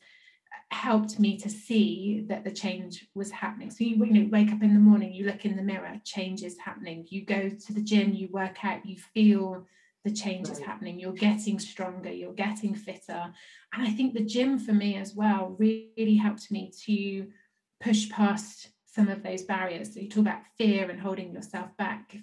helped 0.71 1.19
me 1.19 1.37
to 1.38 1.50
see 1.50 2.25
that 2.28 2.45
the 2.45 2.50
change 2.50 3.09
was 3.14 3.31
happening. 3.31 3.71
So 3.71 3.85
you, 3.85 3.97
you 4.04 4.12
know, 4.12 4.28
wake 4.31 4.52
up 4.52 4.62
in 4.62 4.75
the 4.75 4.81
morning, 4.81 5.12
you 5.12 5.26
look 5.26 5.45
in 5.45 5.57
the 5.57 5.62
mirror, 5.62 6.00
change 6.04 6.43
is 6.43 6.59
happening. 6.59 7.07
You 7.09 7.25
go 7.25 7.49
to 7.49 7.73
the 7.73 7.83
gym, 7.83 8.14
you 8.14 8.28
work 8.33 8.64
out, 8.64 8.87
you 8.87 8.97
feel 8.97 9.66
the 10.04 10.12
change 10.12 10.49
right. 10.49 10.59
is 10.59 10.64
happening. 10.64 10.99
You're 10.99 11.12
getting 11.12 11.59
stronger, 11.59 12.12
you're 12.12 12.35
getting 12.35 12.75
fitter. 12.75 13.33
And 13.73 13.87
I 13.87 13.90
think 13.90 14.14
the 14.14 14.25
gym 14.25 14.59
for 14.59 14.73
me 14.73 14.97
as 14.97 15.14
well 15.14 15.57
really 15.59 16.16
helped 16.16 16.50
me 16.50 16.73
to 16.87 17.28
push 17.81 18.09
past 18.11 18.71
some 18.94 19.08
of 19.08 19.22
those 19.22 19.42
barriers. 19.42 19.92
So 19.92 20.00
you 20.00 20.08
talk 20.08 20.20
about 20.20 20.42
fear 20.56 20.88
and 20.88 21.00
holding 21.00 21.32
yourself 21.32 21.76
back. 21.76 22.16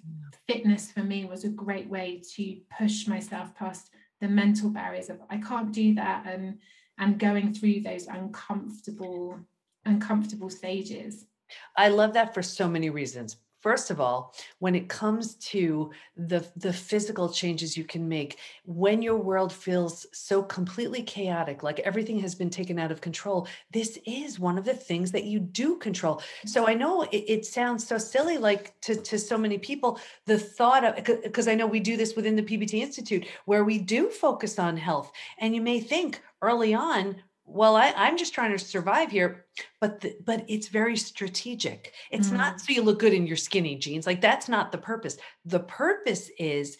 Fitness 0.46 0.90
for 0.90 1.02
me 1.02 1.26
was 1.26 1.44
a 1.44 1.48
great 1.48 1.88
way 1.88 2.22
to 2.34 2.56
push 2.78 3.06
myself 3.06 3.54
past 3.54 3.90
the 4.20 4.28
mental 4.28 4.70
barriers 4.70 5.10
of 5.10 5.20
I 5.28 5.38
can't 5.38 5.72
do 5.72 5.94
that 5.94 6.26
and 6.26 6.58
and 6.98 7.18
going 7.18 7.52
through 7.52 7.80
those 7.80 8.06
uncomfortable 8.06 9.38
uncomfortable 9.84 10.48
stages. 10.48 11.26
I 11.76 11.88
love 11.88 12.14
that 12.14 12.32
for 12.32 12.42
so 12.42 12.68
many 12.68 12.88
reasons. 12.88 13.36
First 13.62 13.92
of 13.92 14.00
all, 14.00 14.34
when 14.58 14.74
it 14.74 14.88
comes 14.88 15.36
to 15.36 15.92
the, 16.16 16.44
the 16.56 16.72
physical 16.72 17.28
changes 17.28 17.76
you 17.76 17.84
can 17.84 18.08
make, 18.08 18.38
when 18.64 19.02
your 19.02 19.16
world 19.16 19.52
feels 19.52 20.04
so 20.12 20.42
completely 20.42 21.02
chaotic, 21.02 21.62
like 21.62 21.78
everything 21.80 22.18
has 22.18 22.34
been 22.34 22.50
taken 22.50 22.78
out 22.78 22.90
of 22.90 23.00
control, 23.00 23.46
this 23.70 23.98
is 24.04 24.40
one 24.40 24.58
of 24.58 24.64
the 24.64 24.74
things 24.74 25.12
that 25.12 25.24
you 25.24 25.38
do 25.38 25.76
control. 25.76 26.20
So 26.44 26.66
I 26.66 26.74
know 26.74 27.02
it, 27.02 27.24
it 27.28 27.46
sounds 27.46 27.86
so 27.86 27.98
silly, 27.98 28.36
like 28.36 28.78
to, 28.80 28.96
to 28.96 29.16
so 29.16 29.38
many 29.38 29.58
people, 29.58 30.00
the 30.26 30.38
thought 30.38 30.84
of, 30.84 31.22
because 31.22 31.46
I 31.46 31.54
know 31.54 31.68
we 31.68 31.78
do 31.78 31.96
this 31.96 32.16
within 32.16 32.34
the 32.34 32.42
PBT 32.42 32.74
Institute, 32.80 33.26
where 33.44 33.62
we 33.62 33.78
do 33.78 34.10
focus 34.10 34.58
on 34.58 34.76
health. 34.76 35.12
And 35.38 35.54
you 35.54 35.62
may 35.62 35.78
think 35.78 36.20
early 36.42 36.74
on, 36.74 37.16
well 37.52 37.76
I, 37.76 37.92
i'm 37.96 38.16
just 38.16 38.34
trying 38.34 38.52
to 38.52 38.58
survive 38.58 39.10
here 39.10 39.44
but 39.80 40.00
the, 40.00 40.16
but 40.24 40.44
it's 40.48 40.68
very 40.68 40.96
strategic 40.96 41.92
it's 42.10 42.28
mm. 42.28 42.36
not 42.36 42.60
so 42.60 42.72
you 42.72 42.82
look 42.82 42.98
good 42.98 43.12
in 43.12 43.26
your 43.26 43.36
skinny 43.36 43.76
jeans 43.76 44.06
like 44.06 44.20
that's 44.20 44.48
not 44.48 44.72
the 44.72 44.78
purpose 44.78 45.16
the 45.44 45.60
purpose 45.60 46.30
is 46.38 46.78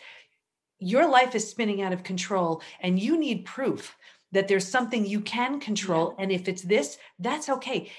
your 0.78 1.08
life 1.08 1.34
is 1.34 1.48
spinning 1.48 1.82
out 1.82 1.92
of 1.92 2.02
control 2.02 2.62
and 2.80 2.98
you 2.98 3.16
need 3.16 3.44
proof 3.44 3.96
that 4.32 4.48
there's 4.48 4.66
something 4.66 5.06
you 5.06 5.20
can 5.20 5.60
control 5.60 6.14
yeah. 6.16 6.24
and 6.24 6.32
if 6.32 6.48
it's 6.48 6.62
this 6.62 6.98
that's 7.18 7.48
okay 7.48 7.90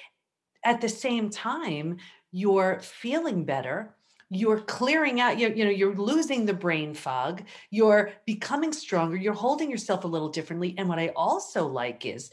at 0.66 0.82
the 0.82 0.90
same 0.90 1.30
time 1.30 1.98
you're 2.32 2.80
feeling 2.82 3.46
better 3.46 3.96
you're 4.30 4.62
clearing 4.62 5.22
out 5.22 5.38
you 5.38 5.50
you 5.50 5.64
know 5.64 5.72
you're 5.72 5.96
losing 5.96 6.46
the 6.46 6.54
brain 6.54 6.94
fog 6.94 7.44
you're 7.70 8.12
becoming 8.26 8.74
stronger 8.74 9.16
you're 9.16 9.34
holding 9.34 9.70
yourself 9.70 10.04
a 10.04 10.08
little 10.08 10.30
differently 10.30 10.74
and 10.78 10.90
what 10.90 11.00
i 11.00 11.10
also 11.16 11.68
like 11.68 12.06
is 12.06 12.32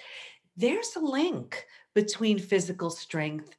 there's 0.61 0.95
a 0.97 1.01
link 1.01 1.67
between 1.95 2.39
physical 2.39 2.91
strength 2.91 3.57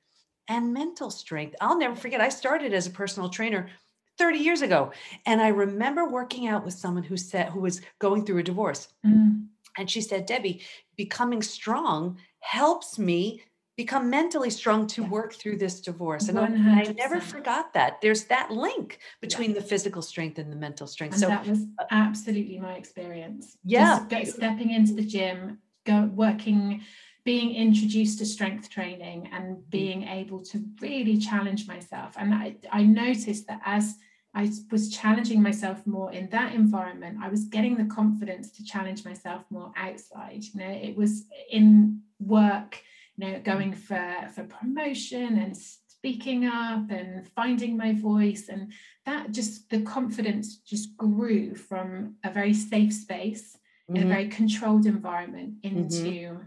and 0.48 0.74
mental 0.74 1.10
strength. 1.10 1.56
I'll 1.60 1.78
never 1.78 1.96
forget, 1.96 2.22
I 2.22 2.30
started 2.30 2.74
as 2.74 2.88
a 2.88 2.92
personal 2.92 3.30
trainer 3.30 3.70
30 4.18 4.40
years 4.40 4.62
ago. 4.62 4.92
And 5.26 5.42
I 5.42 5.48
remember 5.48 6.08
working 6.08 6.48
out 6.48 6.64
with 6.64 6.74
someone 6.74 7.04
who 7.04 7.18
said, 7.18 7.50
who 7.50 7.62
was 7.62 7.82
going 8.00 8.26
through 8.26 8.40
a 8.40 8.44
divorce. 8.44 8.88
Mm. 9.06 9.48
And 9.78 9.90
she 9.90 10.02
said, 10.02 10.28
Debi, 10.28 10.62
becoming 10.96 11.42
strong 11.42 12.18
helps 12.42 13.00
me 13.00 13.42
become 13.78 14.10
mentally 14.10 14.50
strong 14.50 14.86
to 14.86 15.04
work 15.04 15.34
through 15.34 15.58
this 15.58 15.80
divorce. 15.80 16.28
And 16.28 16.38
100%. 16.38 16.90
I 16.90 16.92
never 16.92 17.20
forgot 17.20 17.74
that. 17.74 18.00
There's 18.02 18.26
that 18.26 18.52
link 18.52 19.00
between 19.22 19.52
yeah. 19.52 19.60
the 19.60 19.66
physical 19.66 20.02
strength 20.02 20.38
and 20.38 20.52
the 20.52 20.58
mental 20.58 20.86
strength. 20.88 21.14
And 21.14 21.22
so 21.22 21.28
that 21.30 21.48
was 21.48 21.66
uh 21.80 21.86
absolutely 21.90 22.60
my 22.60 22.74
experience. 22.74 23.58
Yeah. 23.64 24.06
Just 24.10 24.36
stepping 24.36 24.72
into 24.72 24.94
the 24.94 25.06
gym 25.06 25.60
go 25.86 26.10
working 26.14 26.82
being 27.24 27.54
introduced 27.54 28.18
to 28.18 28.26
strength 28.26 28.70
training 28.70 29.30
and 29.32 29.70
being 29.70 30.04
able 30.04 30.40
to 30.40 30.64
really 30.82 31.18
challenge 31.18 31.68
myself 31.68 32.16
and 32.18 32.34
I, 32.34 32.56
I 32.72 32.84
noticed 32.84 33.48
that 33.48 33.62
as 33.66 33.96
I 34.34 34.50
was 34.72 34.90
challenging 34.90 35.42
myself 35.42 35.86
more 35.86 36.12
in 36.12 36.30
that 36.30 36.56
environment. 36.56 37.18
I 37.22 37.28
was 37.28 37.46
getting 37.46 37.76
the 37.76 37.94
confidence 37.94 38.50
to 38.52 38.64
challenge 38.64 39.04
myself 39.04 39.44
more 39.50 39.74
outside. 39.76 40.44
You 40.44 40.60
know, 40.62 40.70
it 40.70 40.96
was 40.96 41.26
in 41.50 42.02
work, 42.20 42.82
you 43.18 43.28
know, 43.28 43.40
going 43.42 43.74
for 43.74 44.30
for 44.34 44.44
promotion 44.44 45.38
and 45.38 45.56
speaking 45.58 46.46
up 46.46 46.90
and 46.90 47.28
finding 47.36 47.76
my 47.76 47.94
voice, 47.94 48.48
and 48.48 48.72
that 49.06 49.32
just 49.32 49.70
the 49.70 49.82
confidence 49.82 50.56
just 50.58 50.96
grew 50.96 51.54
from 51.54 52.16
a 52.24 52.32
very 52.32 52.54
safe 52.54 52.94
space 52.94 53.58
mm-hmm. 53.94 53.98
in 53.98 54.02
a 54.04 54.06
mm-hmm. 54.06 54.14
very 54.14 54.28
controlled 54.28 54.86
environment 54.86 55.56
into 55.64 56.04
mm-hmm. 56.04 56.38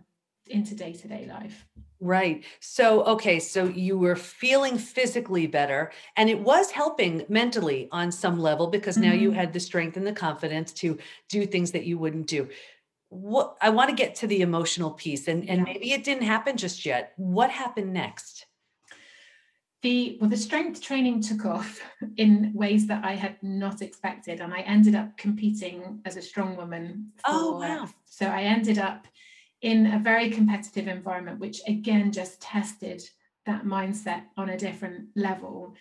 into 0.47 0.75
day-to-day 0.75 1.27
life 1.29 1.67
Right. 2.05 2.45
So, 2.61 3.03
okay. 3.05 3.41
So 3.41 3.65
you 3.65 3.97
were 3.97 4.15
feeling 4.15 4.77
physically 4.77 5.47
better 5.47 5.91
and 6.19 6.29
it 6.29 6.39
was 6.39 6.71
helping 6.71 7.25
mentally 7.31 7.89
on 7.93 8.13
some 8.13 8.39
level 8.39 8.67
because 8.67 8.99
now 8.99 9.13
mm-hmm. 9.13 9.23
you 9.23 9.31
had 9.31 9.55
the 9.55 9.61
strength 9.61 9.97
and 9.97 10.07
the 10.07 10.13
confidence 10.13 10.73
to 10.75 10.99
do 11.31 11.47
things 11.47 11.73
that 11.73 11.87
you 11.87 11.97
wouldn't 11.97 12.27
do. 12.27 12.51
What 13.09 13.57
I 13.63 13.71
want 13.71 13.89
to 13.89 13.97
get 13.97 14.17
to 14.17 14.27
the 14.27 14.43
emotional 14.43 14.91
piece 14.91 15.29
and, 15.29 15.49
and 15.49 15.63
maybe 15.63 15.93
it 15.93 16.05
didn't 16.05 16.25
happen 16.25 16.59
just 16.59 16.85
yet. 16.85 17.15
What 17.17 17.51
happened 17.51 17.95
next? 17.95 18.45
The 19.85 20.17
well 20.19 20.31
the 20.31 20.37
strength 20.37 20.81
training 20.81 21.21
took 21.21 21.45
off 21.45 21.81
in 22.17 22.51
ways 22.55 22.87
that 22.87 23.05
I 23.05 23.13
had 23.13 23.37
not 23.43 23.83
expected 23.83 24.41
and 24.41 24.53
I 24.53 24.61
ended 24.61 24.95
up 24.97 25.17
competing 25.17 26.01
as 26.07 26.17
a 26.17 26.23
strong 26.23 26.57
woman 26.57 27.13
oh 27.27 27.59
wow. 27.59 27.89
so 28.07 28.27
I 28.27 28.43
ended 28.43 28.79
up 28.79 29.07
in 29.61 29.87
a 29.93 29.99
very 29.99 30.31
competitive 30.31 30.89
environment 30.89 31.39
which 31.39 31.61
again 31.69 32.11
just 32.11 32.41
tested 32.41 33.03
that 33.45 33.65
mindset 33.65 34.23
on 34.39 34.49
a 34.49 34.57
different 34.57 35.09
level 35.15 35.75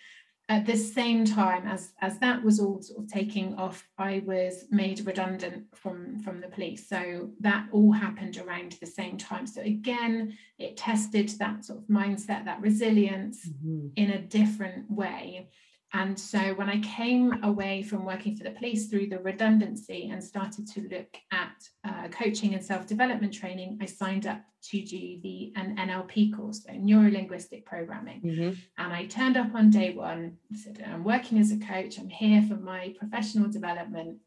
at 0.48 0.66
the 0.66 0.76
same 0.76 1.24
time 1.24 1.66
as 1.66 1.92
as 2.02 2.18
that 2.18 2.42
was 2.44 2.60
all 2.60 2.82
sort 2.82 2.98
of 3.02 3.10
taking 3.10 3.54
off 3.54 3.86
i 3.96 4.22
was 4.26 4.66
made 4.70 5.00
redundant 5.06 5.64
from 5.74 6.18
from 6.20 6.40
the 6.40 6.48
police. 6.48 6.88
So 6.88 7.30
that 7.40 7.68
all 7.72 7.92
happened 7.92 8.38
around 8.38 8.72
the 8.72 8.86
same 8.86 9.16
time. 9.18 9.46
So 9.46 9.60
again 9.60 10.36
it 10.58 10.76
tested 10.76 11.28
that 11.38 11.64
sort 11.64 11.80
of 11.80 11.84
mindset 11.86 12.44
that 12.44 12.60
resilience 12.60 13.48
mm-hmm. 13.48 13.88
in 13.96 14.10
a 14.10 14.20
different 14.20 14.90
way 14.90 15.48
and 15.94 16.18
so 16.18 16.40
when 16.54 16.68
I 16.68 16.80
came 16.80 17.44
away 17.44 17.84
from 17.84 18.04
working 18.04 18.36
for 18.36 18.42
the 18.42 18.50
police 18.50 18.88
through 18.88 19.06
the 19.06 19.20
redundancy 19.20 20.10
and 20.12 20.22
started 20.22 20.66
to 20.72 20.80
look 20.88 21.16
at 21.30 21.68
uh, 21.84 22.08
coaching 22.08 22.52
and 22.52 22.64
self-development 22.64 23.32
training, 23.32 23.78
I 23.80 23.86
signed 23.86 24.26
up 24.26 24.42
to 24.70 24.82
do 24.82 25.20
the 25.22 25.52
an 25.54 25.76
NLP 25.76 26.36
course, 26.36 26.64
so 26.64 26.72
neuro-linguistic 26.72 27.64
programming. 27.64 28.22
Mm-hmm. 28.22 28.58
And 28.76 28.92
I 28.92 29.06
turned 29.06 29.36
up 29.36 29.54
on 29.54 29.70
day 29.70 29.94
one, 29.94 30.36
said, 30.52 30.84
I'm 30.84 31.04
working 31.04 31.38
as 31.38 31.52
a 31.52 31.58
coach, 31.58 31.96
I'm 31.98 32.08
here 32.08 32.42
for 32.42 32.56
my 32.56 32.92
professional 32.98 33.48
development. 33.48 34.18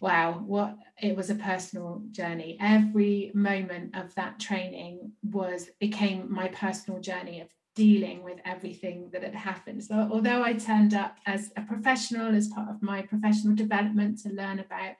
Wow, 0.00 0.42
what 0.44 0.76
it 1.00 1.14
was 1.16 1.30
a 1.30 1.36
personal 1.36 2.02
journey. 2.10 2.58
Every 2.60 3.30
moment 3.32 3.96
of 3.96 4.12
that 4.16 4.40
training 4.40 5.12
was 5.22 5.68
became 5.78 6.32
my 6.32 6.48
personal 6.48 7.00
journey 7.00 7.40
of 7.40 7.48
dealing 7.78 8.24
with 8.24 8.40
everything 8.44 9.08
that 9.12 9.22
had 9.22 9.36
happened. 9.36 9.84
So, 9.84 10.08
although 10.12 10.42
I 10.42 10.54
turned 10.54 10.94
up 10.94 11.16
as 11.26 11.52
a 11.56 11.62
professional, 11.62 12.34
as 12.34 12.48
part 12.48 12.68
of 12.68 12.82
my 12.82 13.02
professional 13.02 13.54
development 13.54 14.18
to 14.22 14.30
learn 14.30 14.58
about 14.58 14.96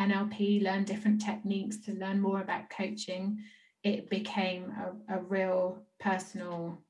NLP, 0.00 0.62
learn 0.62 0.84
different 0.84 1.20
techniques, 1.20 1.76
to 1.84 1.92
learn 1.92 2.22
more 2.22 2.40
about 2.40 2.70
coaching, 2.70 3.38
it 3.84 4.08
became 4.08 4.72
a, 5.08 5.18
a 5.18 5.20
real 5.20 5.82
personal 6.00 6.82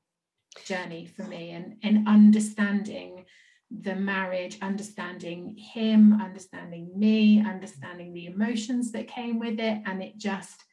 journey 0.63 1.05
for 1.05 1.23
me 1.23 1.51
and 1.51 1.75
in 1.81 2.07
understanding 2.07 3.25
the 3.69 3.95
marriage, 3.95 4.57
understanding 4.61 5.57
him, 5.57 6.21
understanding 6.21 6.89
me, 6.95 7.43
understanding 7.45 8.13
the 8.13 8.27
emotions 8.27 8.93
that 8.93 9.09
came 9.09 9.39
with 9.39 9.59
it, 9.59 9.81
and 9.85 10.01
it 10.01 10.17
just 10.17 10.63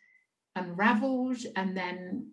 unraveled. 0.54 1.38
And 1.56 1.76
then 1.76 2.30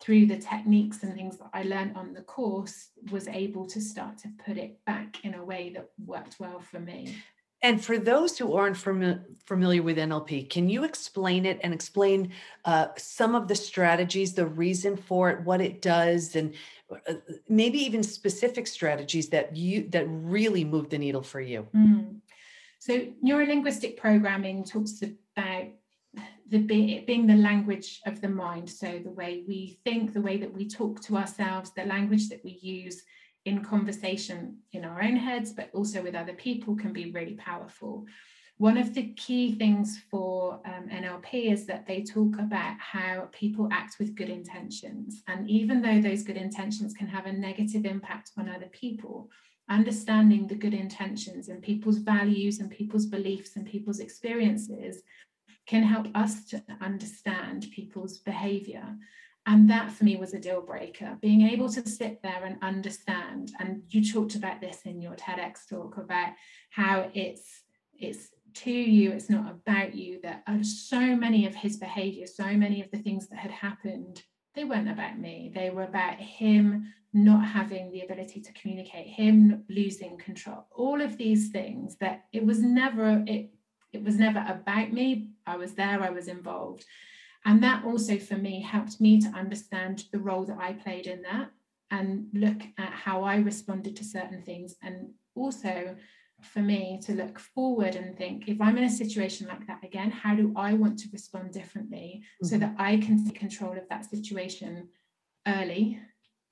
through 0.00 0.26
the 0.26 0.36
techniques 0.36 1.02
and 1.02 1.14
things 1.14 1.38
that 1.38 1.48
I 1.52 1.62
learned 1.62 1.96
on 1.96 2.12
the 2.12 2.22
course, 2.22 2.90
was 3.10 3.28
able 3.28 3.66
to 3.66 3.80
start 3.80 4.18
to 4.18 4.28
put 4.44 4.56
it 4.58 4.84
back 4.84 5.24
in 5.24 5.34
a 5.34 5.44
way 5.44 5.72
that 5.74 5.90
worked 6.04 6.36
well 6.38 6.60
for 6.60 6.78
me. 6.78 7.16
And 7.62 7.82
for 7.82 7.98
those 7.98 8.36
who 8.36 8.54
aren't 8.54 8.76
fami- 8.76 9.24
familiar 9.46 9.82
with 9.82 9.96
NLP, 9.96 10.50
can 10.50 10.68
you 10.68 10.84
explain 10.84 11.46
it 11.46 11.58
and 11.62 11.72
explain 11.72 12.32
uh, 12.66 12.88
some 12.98 13.34
of 13.34 13.48
the 13.48 13.54
strategies, 13.54 14.34
the 14.34 14.46
reason 14.46 14.96
for 14.96 15.30
it, 15.30 15.40
what 15.42 15.62
it 15.62 15.80
does, 15.80 16.36
and 16.36 16.54
uh, 17.08 17.14
maybe 17.48 17.78
even 17.78 18.02
specific 18.02 18.66
strategies 18.66 19.30
that 19.30 19.56
you 19.56 19.88
that 19.88 20.06
really 20.08 20.64
move 20.64 20.90
the 20.90 20.98
needle 20.98 21.22
for 21.22 21.40
you? 21.40 21.66
Mm. 21.74 22.20
So, 22.78 23.06
neurolinguistic 23.24 23.96
programming 23.96 24.62
talks 24.62 25.02
about 25.02 25.64
the 26.48 26.58
being 26.58 27.26
the 27.26 27.36
language 27.36 28.00
of 28.06 28.20
the 28.20 28.28
mind. 28.28 28.70
So, 28.70 29.00
the 29.02 29.10
way 29.10 29.44
we 29.46 29.78
think, 29.84 30.12
the 30.12 30.20
way 30.20 30.36
that 30.38 30.52
we 30.52 30.68
talk 30.68 31.00
to 31.02 31.16
ourselves, 31.16 31.72
the 31.72 31.84
language 31.84 32.28
that 32.28 32.44
we 32.44 32.58
use 32.62 33.02
in 33.44 33.64
conversation 33.64 34.58
in 34.72 34.84
our 34.84 35.02
own 35.02 35.16
heads, 35.16 35.52
but 35.52 35.70
also 35.72 36.02
with 36.02 36.14
other 36.14 36.34
people, 36.34 36.76
can 36.76 36.92
be 36.92 37.12
really 37.12 37.34
powerful. 37.34 38.06
One 38.58 38.78
of 38.78 38.94
the 38.94 39.12
key 39.14 39.54
things 39.54 40.00
for 40.10 40.60
um, 40.64 40.88
NLP 40.88 41.52
is 41.52 41.66
that 41.66 41.86
they 41.86 42.02
talk 42.02 42.38
about 42.38 42.76
how 42.78 43.28
people 43.32 43.68
act 43.70 43.96
with 43.98 44.14
good 44.14 44.30
intentions. 44.30 45.22
And 45.28 45.48
even 45.48 45.82
though 45.82 46.00
those 46.00 46.22
good 46.22 46.38
intentions 46.38 46.94
can 46.94 47.06
have 47.06 47.26
a 47.26 47.32
negative 47.32 47.84
impact 47.84 48.30
on 48.38 48.48
other 48.48 48.70
people, 48.72 49.28
understanding 49.68 50.46
the 50.46 50.54
good 50.54 50.72
intentions 50.72 51.48
and 51.48 51.60
people's 51.60 51.98
values 51.98 52.60
and 52.60 52.70
people's 52.70 53.06
beliefs 53.06 53.56
and 53.56 53.66
people's 53.66 54.00
experiences 54.00 55.02
can 55.66 55.82
help 55.82 56.06
us 56.14 56.44
to 56.46 56.62
understand 56.80 57.66
people's 57.74 58.18
behavior. 58.18 58.96
And 59.46 59.70
that 59.70 59.92
for 59.92 60.04
me 60.04 60.16
was 60.16 60.34
a 60.34 60.40
deal 60.40 60.60
breaker. 60.60 61.18
Being 61.20 61.42
able 61.42 61.68
to 61.70 61.88
sit 61.88 62.20
there 62.22 62.44
and 62.44 62.56
understand 62.62 63.52
and 63.58 63.82
you 63.88 64.04
talked 64.04 64.34
about 64.34 64.60
this 64.60 64.80
in 64.84 65.00
your 65.00 65.14
tedx 65.14 65.68
talk 65.68 65.98
about 65.98 66.32
how 66.70 67.10
it's 67.14 67.62
it's 67.98 68.28
to 68.54 68.70
you 68.70 69.12
it's 69.12 69.28
not 69.28 69.50
about 69.50 69.94
you 69.94 70.18
that 70.22 70.42
so 70.62 71.00
many 71.14 71.46
of 71.46 71.54
his 71.54 71.76
behaviors 71.76 72.36
so 72.36 72.52
many 72.52 72.80
of 72.80 72.90
the 72.90 72.98
things 72.98 73.28
that 73.28 73.38
had 73.38 73.50
happened 73.50 74.22
they 74.56 74.64
weren't 74.64 74.88
about 74.88 75.18
me. 75.18 75.52
They 75.54 75.70
were 75.70 75.84
about 75.84 76.18
him 76.18 76.92
not 77.12 77.46
having 77.46 77.92
the 77.92 78.00
ability 78.00 78.40
to 78.40 78.52
communicate 78.54 79.06
him 79.06 79.64
losing 79.68 80.16
control. 80.16 80.66
All 80.74 81.00
of 81.00 81.18
these 81.18 81.50
things 81.50 81.96
that 82.00 82.24
it 82.32 82.44
was 82.44 82.60
never 82.60 83.22
it 83.26 83.50
it 83.92 84.02
was 84.02 84.16
never 84.18 84.44
about 84.48 84.92
me 84.92 85.30
i 85.46 85.56
was 85.56 85.74
there 85.74 86.02
i 86.02 86.10
was 86.10 86.28
involved 86.28 86.84
and 87.46 87.62
that 87.62 87.84
also 87.84 88.18
for 88.18 88.36
me 88.36 88.60
helped 88.60 89.00
me 89.00 89.20
to 89.20 89.28
understand 89.28 90.04
the 90.10 90.18
role 90.18 90.44
that 90.44 90.58
I 90.58 90.72
played 90.72 91.06
in 91.06 91.22
that 91.22 91.48
and 91.92 92.26
look 92.34 92.60
at 92.76 92.92
how 92.92 93.22
I 93.22 93.36
responded 93.36 93.94
to 93.96 94.04
certain 94.04 94.42
things. 94.42 94.74
And 94.82 95.10
also 95.36 95.96
for 96.42 96.58
me 96.58 97.00
to 97.04 97.14
look 97.14 97.38
forward 97.38 97.94
and 97.94 98.18
think 98.18 98.48
if 98.48 98.60
I'm 98.60 98.76
in 98.76 98.84
a 98.84 98.90
situation 98.90 99.46
like 99.46 99.64
that 99.68 99.84
again, 99.84 100.10
how 100.10 100.34
do 100.34 100.52
I 100.56 100.72
want 100.72 100.98
to 100.98 101.08
respond 101.12 101.52
differently 101.52 102.22
mm-hmm. 102.24 102.46
so 102.48 102.58
that 102.58 102.74
I 102.78 102.96
can 102.96 103.24
take 103.24 103.38
control 103.38 103.78
of 103.78 103.88
that 103.90 104.10
situation 104.10 104.88
early 105.46 106.00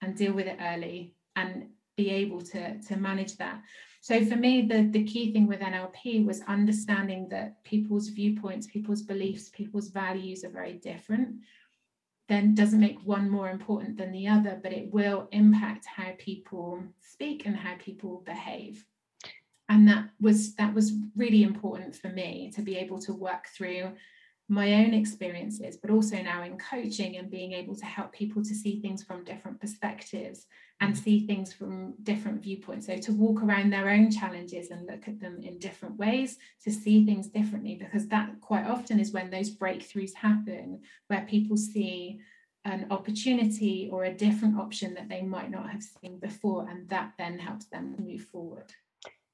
and 0.01 0.17
deal 0.17 0.33
with 0.33 0.47
it 0.47 0.59
early 0.63 1.17
and 1.35 1.71
be 1.97 2.11
able 2.11 2.41
to, 2.41 2.81
to 2.83 2.97
manage 2.97 3.37
that. 3.39 3.61
So 4.05 4.23
for 4.23 4.37
me, 4.37 4.61
the, 4.61 4.83
the 4.83 5.03
key 5.03 5.33
thing 5.33 5.47
with 5.47 5.61
NLP 5.61 6.27
was 6.27 6.43
understanding 6.43 7.27
that 7.31 7.65
people's 7.65 8.09
viewpoints, 8.09 8.67
people's 8.67 9.01
beliefs, 9.01 9.49
people's 9.49 9.89
values 9.89 10.45
are 10.45 10.51
very 10.51 10.75
different. 10.75 11.37
Then 12.29 12.55
doesn't 12.55 12.81
make 12.81 12.99
one 13.05 13.31
more 13.31 13.49
important 13.49 13.97
than 13.97 14.13
the 14.13 14.29
other, 14.29 14.61
but 14.63 14.75
it 14.75 14.93
will 14.93 15.27
impact 15.33 15.87
how 15.87 16.13
people 16.19 16.83
speak 17.01 17.47
and 17.47 17.57
how 17.57 17.77
people 17.79 18.23
behave. 18.27 18.85
And 19.71 19.89
that 19.89 20.11
was 20.21 20.55
that 20.57 20.75
was 20.75 20.93
really 21.17 21.43
important 21.43 21.97
for 21.97 22.11
me 22.11 22.53
to 22.57 22.61
be 22.61 22.77
able 22.77 22.99
to 22.99 23.15
work 23.15 23.47
through 23.57 23.93
my 24.49 24.75
own 24.75 24.93
experiences, 24.93 25.79
but 25.79 25.91
also 25.91 26.21
now 26.21 26.43
in 26.43 26.59
coaching 26.59 27.17
and 27.17 27.31
being 27.31 27.53
able 27.53 27.75
to 27.75 27.87
help 27.87 28.13
people 28.13 28.43
to 28.43 28.55
see 28.55 28.79
things 28.81 29.03
from 29.03 29.25
different 29.25 29.59
perspectives 29.59 30.47
and 30.81 30.95
mm. 30.95 31.03
see 31.03 31.27
things 31.27 31.51
from 31.53 31.95
different 32.03 32.43
viewpoints. 32.43 32.87
So 32.87 32.99
to 32.99 33.13
walk 33.13 33.43
around 33.43 33.71
their 33.71 33.89
own 33.89 34.11
challenges 34.11 34.71
and 34.71 34.87
look 34.87 35.09
at 35.09 35.19
them 35.19 35.41
in 35.43 35.59
different 35.59 35.97
ways, 35.97 36.37
to 36.65 36.71
see 36.71 37.07
things 37.07 37.29
differently, 37.29 37.77
because 37.77 38.07
that 38.09 38.39
quite 38.43 38.67
often 38.67 39.01
is 39.01 39.13
when 39.13 39.31
those 39.31 39.57
breakthroughs 39.57 40.15
happen, 40.15 40.83
where 41.07 41.27
people 41.29 41.57
see 41.57 42.21
an 42.67 42.87
opportunity 42.91 43.89
or 43.91 44.05
a 44.05 44.15
different 44.15 44.59
option 44.59 44.95
that 44.95 45.09
they 45.09 45.23
might 45.23 45.51
not 45.51 45.71
have 45.71 45.83
seen 45.83 46.19
before, 46.19 46.69
and 46.69 46.89
that 46.91 47.13
then 47.17 47.39
helps 47.39 47.67
them 47.67 47.97
move 47.99 48.23
forward. 48.27 48.71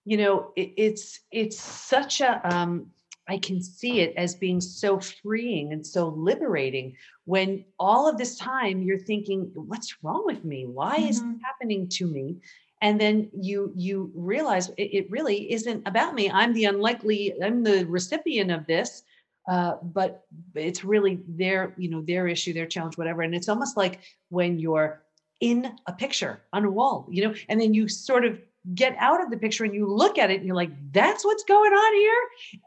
You 0.05 0.17
know, 0.17 0.53
it, 0.57 0.73
it's 0.77 1.21
it's 1.31 1.61
such 1.61 2.21
a 2.21 2.41
um, 2.45 2.93
I 3.29 3.39
can 3.39 3.63
see 3.63 4.01
it 4.01 4.15
as 4.17 4.35
being 4.35 4.61
so 4.61 4.99
freeing 4.99 5.73
and 5.73 5.87
so 5.87 6.09
liberating 6.09 6.97
when 7.27 7.65
all 7.79 8.09
of 8.09 8.19
this 8.19 8.37
time 8.37 8.83
you're 8.83 8.99
thinking, 8.99 9.51
what's 9.55 10.03
wrong 10.03 10.25
with 10.27 10.45
me? 10.45 10.67
Why 10.67 10.99
mm-hmm. 10.99 11.09
is 11.09 11.23
this 11.23 11.41
happening 11.45 11.89
to 11.91 12.07
me? 12.07 12.37
And 12.83 13.01
then 13.01 13.31
you 13.39 13.73
you 13.77 14.11
realize 14.15 14.71
it, 14.71 14.95
it, 14.95 15.11
really 15.11 15.53
isn't 15.53 15.87
about 15.87 16.15
me. 16.15 16.31
I'm 16.31 16.55
the 16.55 16.65
unlikely, 16.65 17.35
I'm 17.43 17.63
the 17.63 17.85
recipient 17.85 18.51
of 18.51 18.67
this. 18.67 19.03
Uh, 19.49 19.77
but 19.83 20.25
it's 20.55 20.85
really 20.85 21.21
their, 21.27 21.75
you 21.77 21.91
know, 21.91 22.03
their 22.03 22.27
issue, 22.29 22.53
their 22.53 22.67
challenge, 22.67 22.97
whatever. 22.97 23.23
And 23.23 23.35
it's 23.35 23.49
almost 23.49 23.77
like 23.77 24.01
when 24.29 24.59
you're 24.59 25.03
in 25.41 25.73
a 25.87 25.93
picture 25.93 26.41
on 26.53 26.65
a 26.65 26.71
wall, 26.71 27.07
you 27.11 27.27
know, 27.27 27.35
and 27.49 27.61
then 27.61 27.75
you 27.75 27.89
sort 27.89 28.25
of 28.25 28.39
get 28.75 28.95
out 28.99 29.23
of 29.23 29.31
the 29.31 29.37
picture 29.37 29.65
and 29.65 29.75
you 29.75 29.87
look 29.87 30.19
at 30.19 30.31
it 30.31 30.39
and 30.39 30.47
you're 30.47 30.57
like 30.57 30.71
that's 30.93 31.25
what's 31.25 31.45
going 31.45 31.73
on 31.73 31.95
here? 31.95 32.23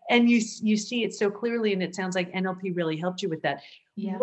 And 0.09 0.29
you 0.29 0.41
you 0.61 0.77
see 0.77 1.03
it 1.03 1.13
so 1.13 1.29
clearly 1.29 1.73
and 1.73 1.83
it 1.83 1.95
sounds 1.95 2.15
like 2.15 2.31
nlp 2.33 2.75
really 2.75 2.97
helped 2.97 3.21
you 3.21 3.29
with 3.29 3.41
that. 3.43 3.61
Yeah. 3.95 4.17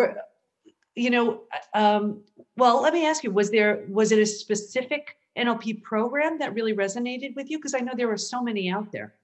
You 0.97 1.11
know 1.11 1.43
um, 1.75 2.23
well 2.57 2.83
let 2.83 2.93
me 2.93 3.07
ask 3.07 3.23
you 3.23 3.31
was 3.31 3.51
there 3.51 3.85
was 3.89 4.13
it 4.13 4.19
a 4.19 4.27
specific 4.27 5.17
nlp 5.39 5.83
program 5.83 6.39
that 6.39 6.55
really 6.55 6.75
resonated 6.75 7.37
with 7.37 7.51
you? 7.51 7.59
Because 7.59 7.75
i 7.75 7.79
know 7.79 7.93
there 7.97 8.11
are 8.11 8.19
so 8.19 8.43
many 8.43 8.71
out 8.71 8.91
there. 8.93 9.15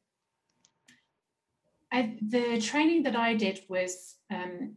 I, 1.92 2.16
the 2.20 2.60
training 2.60 3.04
that 3.04 3.16
i 3.16 3.34
did 3.34 3.60
was 3.68 4.16
um, 4.30 4.76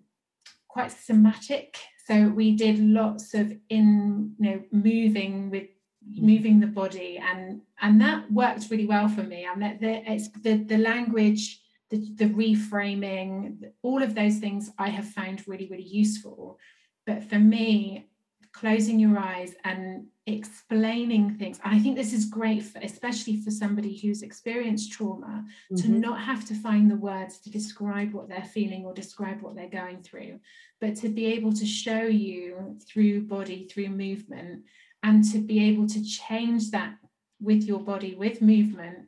quite 0.70 0.92
somatic. 0.92 1.78
So 2.08 2.30
we 2.30 2.56
did 2.56 2.80
lots 2.80 3.34
of 3.34 3.54
in 3.70 4.36
you 4.40 4.50
know 4.50 4.64
moving 4.72 5.50
with 5.50 5.68
moving 6.16 6.60
the 6.60 6.68
body 6.68 7.18
and 7.22 7.62
and 7.82 8.02
that 8.02 8.32
worked 8.32 8.70
really 8.70 8.86
well 8.86 9.08
for 9.08 9.24
me. 9.24 9.46
And 9.46 9.62
that 9.62 9.80
the, 9.80 10.12
it's 10.12 10.30
the 10.30 10.58
the 10.58 10.78
language 10.78 11.62
the, 11.90 11.98
the 12.16 12.26
reframing 12.26 13.72
all 13.82 14.04
of 14.04 14.14
those 14.14 14.38
things 14.38 14.72
i 14.78 14.90
have 14.90 15.08
found 15.08 15.48
really 15.48 15.68
really 15.68 15.84
useful. 15.84 16.60
But 17.06 17.24
for 17.24 17.40
me 17.40 18.10
closing 18.52 19.00
your 19.00 19.18
eyes 19.18 19.56
and 19.64 20.08
explaining 20.26 21.36
things 21.36 21.60
i 21.64 21.80
think 21.80 21.96
this 21.96 22.14
is 22.14 22.26
great 22.26 22.64
for, 22.64 22.80
especially 22.80 23.40
for 23.42 23.52
somebody 23.52 23.98
who's 23.98 24.22
experienced 24.22 24.92
trauma 24.92 25.46
mm-hmm. 25.72 25.76
to 25.76 25.90
not 25.90 26.20
have 26.20 26.46
to 26.46 26.54
find 26.54 26.90
the 26.90 26.96
words 26.96 27.40
to 27.40 27.50
describe 27.50 28.14
what 28.14 28.28
they're 28.28 28.44
feeling 28.44 28.86
or 28.86 28.94
describe 28.94 29.42
what 29.42 29.56
they're 29.56 29.70
going 29.70 30.02
through 30.02 30.40
but 30.82 30.96
to 30.96 31.10
be 31.10 31.26
able 31.28 31.54
to 31.54 31.66
show 31.66 32.02
you 32.02 32.76
through 32.88 33.22
body 33.22 33.68
through 33.68 33.90
movement 33.90 34.64
and 35.04 35.24
to 35.32 35.40
be 35.40 35.64
able 35.70 35.88
to 35.88 36.04
change 36.04 36.72
that 36.72 36.96
with 37.42 37.64
your 37.64 37.80
body 37.80 38.16
with 38.16 38.42
movement. 38.42 39.08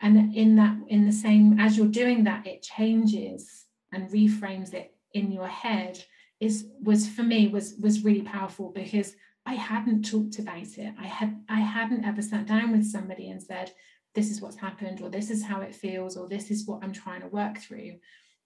And 0.00 0.34
in 0.34 0.56
that 0.56 0.76
in 0.88 1.06
the 1.06 1.12
same 1.12 1.58
as 1.58 1.76
you're 1.76 1.86
doing 1.86 2.24
that 2.24 2.46
it 2.46 2.62
changes 2.62 3.66
and 3.92 4.10
reframes 4.10 4.74
it 4.74 4.94
in 5.12 5.30
your 5.30 5.46
head 5.46 6.04
is 6.40 6.66
was 6.82 7.08
for 7.08 7.22
me 7.22 7.48
was 7.48 7.74
was 7.80 8.04
really 8.04 8.22
powerful 8.22 8.70
because 8.70 9.14
I 9.46 9.54
hadn't 9.54 10.02
talked 10.10 10.38
about 10.38 10.78
it. 10.78 10.94
I 10.98 11.06
had 11.06 11.40
I 11.48 11.60
hadn't 11.60 12.04
ever 12.04 12.22
sat 12.22 12.46
down 12.46 12.72
with 12.72 12.84
somebody 12.84 13.30
and 13.30 13.42
said 13.42 13.72
this 14.14 14.30
is 14.30 14.40
what's 14.40 14.56
happened 14.56 15.00
or 15.00 15.10
this 15.10 15.30
is 15.30 15.44
how 15.44 15.60
it 15.60 15.74
feels 15.74 16.16
or 16.16 16.28
this 16.28 16.50
is 16.50 16.66
what 16.66 16.82
I'm 16.82 16.92
trying 16.92 17.20
to 17.22 17.28
work 17.28 17.58
through 17.58 17.94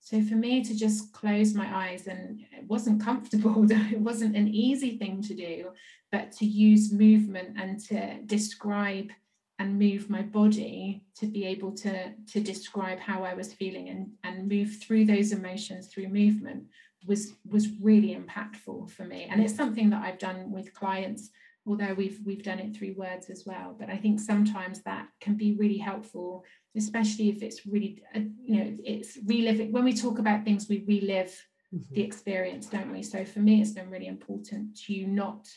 so 0.01 0.23
for 0.23 0.35
me 0.35 0.65
to 0.65 0.77
just 0.77 1.13
close 1.13 1.55
my 1.55 1.69
eyes 1.75 2.07
and 2.07 2.41
it 2.53 2.65
wasn't 2.67 3.03
comfortable, 3.03 3.67
it 3.71 4.01
wasn't 4.01 4.37
an 4.37 4.49
easy 4.49 4.97
thing 4.97 5.23
to 5.23 5.35
do, 5.35 5.71
but 6.11 6.33
to 6.33 6.47
use 6.47 6.93
movement 6.93 7.57
and 7.61 7.79
to 7.87 8.23
describe 8.23 9.11
and 9.59 9.79
move 9.79 10.09
my 10.09 10.23
body 10.23 11.03
to 11.17 11.27
be 11.27 11.45
able 11.45 11.73
to, 11.73 12.13
to 12.33 12.41
describe 12.41 13.01
how 13.01 13.25
I 13.25 13.35
was 13.35 13.53
feeling 13.53 13.89
and, 13.89 14.11
and 14.23 14.49
move 14.49 14.77
through 14.81 15.07
those 15.07 15.33
emotions 15.33 15.89
through 15.89 16.09
movement 16.09 16.65
was 17.07 17.35
was 17.49 17.69
really 17.81 18.17
impactful 18.17 18.91
for 18.91 19.05
me. 19.05 19.29
And 19.31 19.43
it's 19.43 19.55
something 19.55 19.91
that 19.91 20.03
I've 20.03 20.19
done 20.19 20.51
with 20.51 20.75
clients 20.75 21.31
although 21.69 21.95
we've 21.95 22.19
we've 22.25 22.43
done 22.43 22.59
it 22.59 22.75
through 22.75 22.95
words 22.97 23.29
as 23.31 23.45
well 23.47 23.77
but 23.79 23.91
i 23.91 23.97
think 23.97 24.19
sometimes 24.19 24.83
that 24.83 25.07
can 25.21 25.35
be 25.35 25.55
really 25.57 25.79
helpful 25.79 26.45
especially 26.77 27.29
if 27.29 27.43
it's 27.43 27.67
really 27.67 28.03
uh, 28.15 28.21
you 28.43 28.57
know 28.57 28.77
it's 28.85 29.19
reliving 29.27 29.71
when 29.71 29.85
we 29.85 29.93
talk 29.93 30.19
about 30.19 30.45
things 30.45 30.69
we 30.69 30.85
relive 30.87 31.35
mm-hmm. 31.75 31.95
the 31.95 32.03
experience 32.03 32.67
don't 32.67 32.93
we? 32.93 33.03
So 33.03 33.25
for 33.25 33.41
me 33.41 33.61
it's 33.61 33.73
been 33.73 33.91
really 33.91 34.07
important 34.07 34.77
to 34.87 35.07
not 35.07 35.49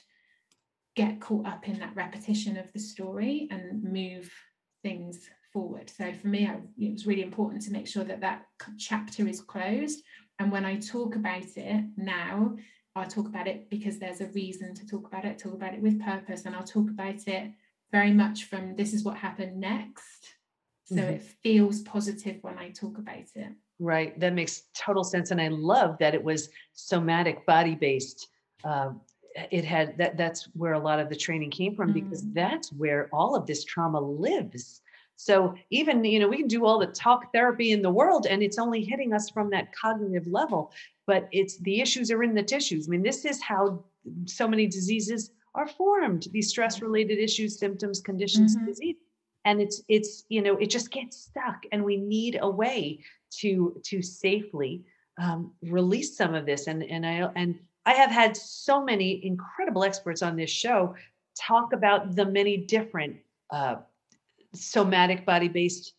get 0.96 1.22
caught 1.22 1.48
up 1.48 1.68
in 1.68 1.80
that 1.80 1.96
repetition 1.96 2.58
of 2.58 2.72
the 2.74 2.80
story 2.80 3.48
and 3.50 3.84
move 3.84 4.32
things 4.84 5.30
forward. 5.54 5.90
So 5.90 6.12
for 6.14 6.28
me 6.28 6.48
I, 6.48 6.58
it 6.78 6.92
was 6.92 7.08
really 7.08 7.24
important 7.24 7.62
to 7.64 7.72
make 7.72 7.88
sure 7.88 8.04
that 8.04 8.22
that 8.22 8.44
chapter 8.78 9.28
is 9.28 9.42
closed. 9.42 10.02
And 10.40 10.52
when 10.52 10.66
i 10.66 10.78
talk 10.78 11.16
about 11.16 11.46
it 11.56 11.86
now 11.98 12.56
I'll 12.96 13.08
talk 13.08 13.28
about 13.28 13.48
it 13.48 13.70
because 13.70 14.00
there's 14.00 14.22
a 14.22 14.28
reason 14.28 14.74
to 14.76 14.86
talk 14.86 15.08
about 15.08 15.26
it, 15.26 15.40
talk 15.40 15.54
about 15.54 15.74
it 15.74 15.82
with 15.82 16.02
purpose, 16.02 16.46
and 16.46 16.56
I'll 16.56 16.64
talk 16.64 16.90
about 16.90 17.28
it 17.28 17.52
very 17.92 18.12
much 18.12 18.46
from 18.46 18.76
this 18.76 18.94
is 18.94 19.04
what 19.04 19.18
happened 19.18 19.60
next. 19.60 20.36
So 20.86 20.96
mm-hmm. 20.96 21.14
it 21.14 21.22
feels 21.22 21.82
positive 21.82 22.38
when 22.42 22.58
I 22.58 22.72
talk 22.72 22.98
about 22.98 23.16
it. 23.36 23.54
Right. 23.80 24.18
That 24.20 24.34
makes 24.34 24.64
total 24.74 25.04
sense. 25.04 25.32
And 25.32 25.42
I 25.42 25.48
love 25.48 25.98
that 26.00 26.14
it 26.14 26.24
was 26.24 26.50
somatic, 26.74 27.46
body 27.46 27.76
based. 27.76 28.28
Uh, 28.64 28.92
it 29.50 29.64
had 29.64 29.98
that 29.98 30.18
that's 30.18 30.50
where 30.54 30.74
a 30.74 30.80
lot 30.80 31.00
of 31.00 31.10
the 31.10 31.16
training 31.16 31.52
came 31.52 31.76
from 31.76 31.92
mm. 31.92 31.94
because 31.94 32.30
that's 32.34 32.72
where 32.74 33.10
all 33.14 33.36
of 33.36 33.46
this 33.48 33.64
trauma 33.64 34.00
lives. 34.00 34.82
So 35.24 35.56
even, 35.70 36.04
you 36.04 36.20
know, 36.20 36.28
we 36.28 36.38
can 36.38 36.48
do 36.48 36.66
all 36.66 36.80
the 36.80 36.88
talk 36.88 37.32
therapy 37.34 37.72
in 37.72 37.82
the 37.82 37.92
world 37.92 38.26
and 38.28 38.42
it's 38.42 38.58
only 38.58 38.84
hitting 38.84 39.14
us 39.14 39.30
from 39.30 39.50
that 39.52 39.74
cognitive 39.76 40.28
level 40.28 40.74
but 41.12 41.28
it's 41.34 41.58
the 41.58 41.82
issues 41.82 42.10
are 42.10 42.24
in 42.24 42.34
the 42.34 42.42
tissues. 42.42 42.88
I 42.88 42.90
mean, 42.92 43.04
this 43.04 43.26
is 43.26 43.42
how 43.42 43.84
so 44.26 44.48
many 44.48 44.66
diseases 44.66 45.32
are 45.56 45.68
formed, 45.68 46.28
these 46.32 46.48
stress 46.48 46.82
related 46.82 47.20
issues, 47.20 47.60
symptoms, 47.60 48.00
conditions, 48.00 48.56
mm-hmm. 48.56 48.68
disease. 48.68 48.96
And 49.44 49.60
it's 49.60 49.82
it's 49.90 50.24
you 50.30 50.42
know 50.42 50.56
it 50.56 50.70
just 50.70 50.90
gets 50.90 51.18
stuck, 51.18 51.64
and 51.74 51.84
we 51.84 51.98
need 51.98 52.40
a 52.42 52.50
way 52.50 53.04
to 53.40 53.82
to 53.86 54.02
safely 54.02 54.86
um, 55.20 55.52
release 55.64 56.16
some 56.16 56.34
of 56.34 56.46
this. 56.46 56.68
And 56.68 56.82
and 56.82 57.06
I 57.06 57.30
and 57.36 57.60
I 57.86 57.94
have 57.94 58.12
had 58.12 58.38
so 58.38 58.82
many 58.82 59.26
incredible 59.26 59.84
experts 59.84 60.22
on 60.22 60.38
this 60.38 60.52
show 60.52 60.96
talk 61.38 61.74
about 61.74 62.16
the 62.16 62.26
many 62.26 62.56
different 62.56 63.18
uh, 63.50 63.78
somatic 64.54 65.26
body 65.26 65.48
based 65.48 65.94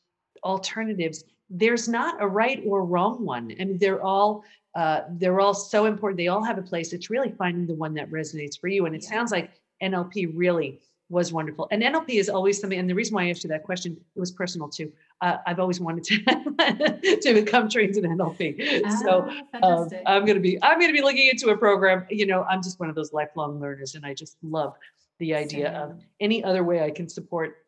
alternatives. 0.45 1.25
There's 1.51 1.89
not 1.89 2.21
a 2.21 2.27
right 2.27 2.63
or 2.67 2.85
wrong 2.85 3.25
one. 3.25 3.53
I 3.61 3.65
mean, 3.65 3.79
they're 3.79 4.03
all 4.03 4.45
uh, 4.75 5.03
they're 5.11 5.41
all 5.41 5.55
so 5.55 5.85
important. 5.85 6.17
They 6.17 6.29
all 6.29 6.43
have 6.43 6.59
a 6.59 6.63
place. 6.63 6.93
It's 6.93 7.11
really 7.11 7.31
finding 7.31 7.67
the 7.67 7.75
one 7.75 7.95
that 7.95 8.11
resonates 8.11 8.59
for 8.59 8.69
you. 8.69 8.87
And 8.87 8.95
it 8.95 9.03
yeah. 9.03 9.11
sounds 9.11 9.31
like 9.31 9.51
NLP 9.83 10.33
really 10.35 10.81
was 11.11 11.31
wonderful. 11.31 11.69
And 11.71 11.83
NLP 11.83 12.09
is 12.09 12.31
always 12.31 12.59
something. 12.59 12.79
And 12.79 12.89
the 12.89 12.95
reason 12.95 13.15
why 13.15 13.25
I 13.25 13.31
asked 13.31 13.45
you 13.45 13.49
that 13.49 13.65
question, 13.65 13.99
it 14.17 14.19
was 14.19 14.31
personal 14.31 14.69
too. 14.69 14.91
Uh, 15.21 15.37
I've 15.47 15.61
always 15.61 15.79
wanted 15.79 16.05
to 16.05 17.19
to 17.21 17.35
become 17.35 17.69
trained 17.69 17.97
in 17.99 18.05
NLP. 18.05 18.83
Ah, 18.85 19.01
so 19.05 19.31
um, 19.63 19.91
I'm 20.07 20.25
going 20.25 20.37
to 20.37 20.41
be 20.41 20.61
I'm 20.63 20.79
going 20.79 20.89
to 20.91 20.97
be 20.97 21.03
looking 21.03 21.29
into 21.29 21.51
a 21.51 21.57
program. 21.57 22.07
You 22.09 22.27
know, 22.27 22.45
I'm 22.45 22.63
just 22.63 22.81
one 22.81 22.89
of 22.89 22.95
those 22.95 23.13
lifelong 23.13 23.61
learners, 23.61 23.95
and 23.95 24.07
I 24.07 24.15
just 24.15 24.39
love 24.43 24.75
the 25.19 25.35
idea 25.35 25.67
Same. 25.67 25.75
of 25.75 26.01
any 26.19 26.43
other 26.43 26.65
way 26.65 26.83
I 26.83 26.91
can 26.91 27.09
support 27.11 27.59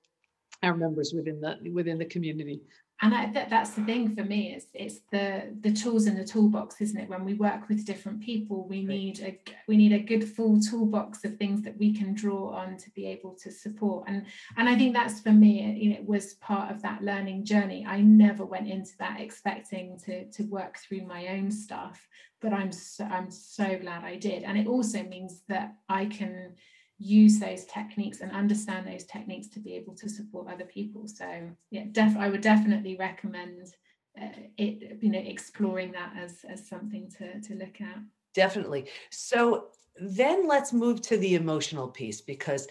our 0.64 0.77
members 0.77 1.12
within 1.14 1.40
the 1.40 1.70
within 1.70 1.98
the 1.98 2.05
community. 2.05 2.61
And 3.03 3.12
I, 3.12 3.27
that, 3.33 3.50
that's 3.50 3.70
the 3.70 3.83
thing 3.85 4.14
for 4.14 4.24
me 4.24 4.55
is 4.55 4.66
it's 4.72 5.00
the 5.11 5.55
the 5.61 5.72
tools 5.72 6.07
in 6.07 6.16
the 6.16 6.24
toolbox 6.24 6.81
isn't 6.81 6.98
it? 6.98 7.09
When 7.09 7.24
we 7.24 7.35
work 7.35 7.68
with 7.68 7.85
different 7.85 8.20
people 8.22 8.66
we 8.68 8.83
need 8.83 9.20
a 9.20 9.38
we 9.66 9.77
need 9.77 9.92
a 9.92 9.98
good 9.98 10.29
full 10.29 10.61
toolbox 10.61 11.24
of 11.24 11.37
things 11.37 11.62
that 11.62 11.77
we 11.77 11.92
can 11.92 12.14
draw 12.14 12.50
on 12.50 12.77
to 12.79 12.90
be 12.92 13.07
able 13.07 13.35
to 13.42 13.50
support. 13.50 14.05
And 14.07 14.24
and 14.57 14.68
i 14.68 14.77
think 14.77 14.94
that's 14.94 15.20
for 15.20 15.33
me 15.33 15.77
you 15.81 15.90
know, 15.90 15.96
it 15.96 16.07
was 16.07 16.35
part 16.35 16.70
of 16.70 16.83
that 16.83 17.03
learning 17.03 17.44
journey. 17.44 17.85
I 17.87 18.00
never 18.00 18.44
went 18.44 18.68
into 18.68 18.92
that 19.00 19.20
expecting 19.20 19.98
to 20.05 20.24
to 20.31 20.44
work 20.44 20.79
through 20.79 21.03
my 21.07 21.29
own 21.29 21.50
stuff 21.50 22.09
but 22.40 22.53
i'm 22.53 22.70
so 22.70 23.05
i'm 23.05 23.31
so 23.31 23.79
glad 23.79 24.05
i 24.05 24.16
did. 24.16 24.44
And 24.44 24.57
it 24.57 24.66
also 24.66 25.03
means 25.03 25.42
that 25.48 25.74
i 25.88 26.07
can 26.07 26.55
use 26.98 27.38
those 27.38 27.64
techniques 27.66 28.20
and 28.20 28.30
understand 28.33 28.87
those 28.87 29.04
techniques 29.04 29.48
to 29.48 29.61
be 29.61 29.74
able 29.74 29.94
to 29.96 30.09
support 30.09 30.48
other 30.50 30.64
people. 30.64 31.07
So 31.09 31.50
yeah 31.70 31.85
def- 31.92 32.16
i 32.16 32.28
would 32.28 32.40
definitely 32.40 32.96
recommend 32.96 33.74
uh, 34.20 34.28
it 34.57 34.98
you 35.02 35.11
know 35.11 35.18
exploring 35.18 35.92
that 35.92 36.12
as 36.16 36.44
as 36.48 36.68
something 36.68 37.11
to 37.18 37.40
to 37.40 37.54
look 37.54 37.80
at. 37.80 37.98
Definitely. 38.35 38.88
So 39.11 39.68
then 40.00 40.48
let's 40.48 40.72
move 40.72 41.00
to 41.02 41.16
the 41.16 41.35
emotional 41.37 41.88
piece 41.88 42.20
because 42.20 42.66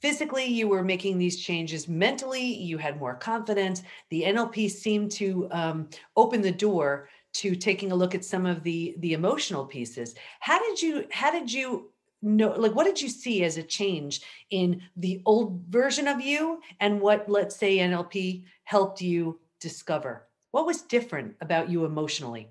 physically 0.00 0.46
you 0.46 0.68
were 0.68 0.84
making 0.84 1.18
these 1.18 1.40
changes 1.40 1.88
mentally 1.88 2.44
you 2.44 2.78
had 2.78 2.98
more 2.98 3.14
confidence 3.14 3.82
the 4.08 4.22
nlp 4.22 4.70
seemed 4.70 5.10
to 5.10 5.46
um, 5.50 5.88
open 6.16 6.40
the 6.40 6.52
door 6.52 7.08
to 7.32 7.54
taking 7.54 7.92
a 7.92 7.94
look 7.94 8.14
at 8.14 8.24
some 8.24 8.46
of 8.46 8.62
the 8.62 8.94
the 8.98 9.12
emotional 9.12 9.64
pieces. 9.64 10.14
How 10.40 10.58
did 10.58 10.82
you 10.82 11.04
how 11.10 11.30
did 11.30 11.52
you 11.52 11.90
no 12.22 12.52
like 12.52 12.74
what 12.74 12.84
did 12.84 13.00
you 13.00 13.08
see 13.08 13.42
as 13.44 13.56
a 13.56 13.62
change 13.62 14.20
in 14.50 14.82
the 14.96 15.22
old 15.24 15.62
version 15.68 16.06
of 16.06 16.20
you 16.20 16.60
and 16.78 17.00
what 17.00 17.28
let's 17.28 17.56
say 17.56 17.78
nlp 17.78 18.44
helped 18.64 19.00
you 19.00 19.40
discover? 19.60 20.26
What 20.50 20.66
was 20.66 20.82
different 20.82 21.36
about 21.40 21.70
you 21.70 21.84
emotionally? 21.84 22.50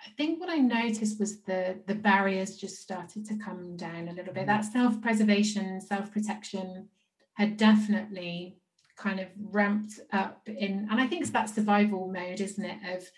I 0.00 0.10
think 0.16 0.40
what 0.40 0.48
i 0.48 0.56
noticed 0.56 1.18
was 1.18 1.42
the 1.42 1.80
the 1.86 1.94
barriers 1.94 2.56
just 2.56 2.80
started 2.80 3.26
to 3.26 3.36
come 3.36 3.76
down 3.76 4.08
a 4.08 4.12
little 4.12 4.32
bit. 4.32 4.46
Mm-hmm. 4.46 4.62
that 4.62 4.72
self-preservation 4.72 5.80
self-protection 5.80 6.88
had 7.34 7.56
definitely 7.56 8.58
kind 8.96 9.20
of 9.20 9.26
ramped 9.36 10.00
up 10.12 10.48
in 10.48 10.86
and 10.90 11.00
i 11.00 11.06
think 11.06 11.22
it's 11.22 11.30
that 11.30 11.50
survival 11.50 12.10
mode 12.10 12.40
isn't 12.40 12.64
it 12.64 12.96
of 12.96 13.10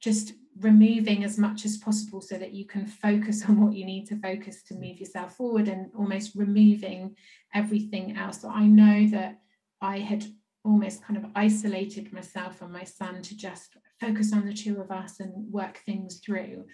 just 0.00 0.34
removing 0.60 1.24
as 1.24 1.38
much 1.38 1.64
as 1.64 1.76
possible 1.76 2.20
so 2.20 2.38
that 2.38 2.52
you 2.52 2.64
can 2.64 2.86
focus 2.86 3.44
on 3.48 3.60
what 3.60 3.74
you 3.74 3.84
need 3.84 4.06
to 4.06 4.20
focus 4.20 4.62
to 4.62 4.74
move 4.74 4.98
yourself 4.98 5.36
forward 5.36 5.68
and 5.68 5.90
almost 5.96 6.34
removing 6.34 7.14
everything 7.54 8.16
else. 8.16 8.40
So 8.40 8.48
I 8.48 8.66
know 8.66 9.06
that 9.08 9.40
I 9.80 9.98
had 9.98 10.24
almost 10.64 11.04
kind 11.04 11.16
of 11.16 11.30
isolated 11.34 12.12
myself 12.12 12.62
and 12.62 12.72
my 12.72 12.84
son 12.84 13.22
to 13.22 13.36
just 13.36 13.76
focus 14.00 14.32
on 14.32 14.46
the 14.46 14.52
two 14.52 14.80
of 14.80 14.90
us 14.90 15.20
and 15.20 15.52
work 15.52 15.78
things 15.84 16.20
through. 16.24 16.64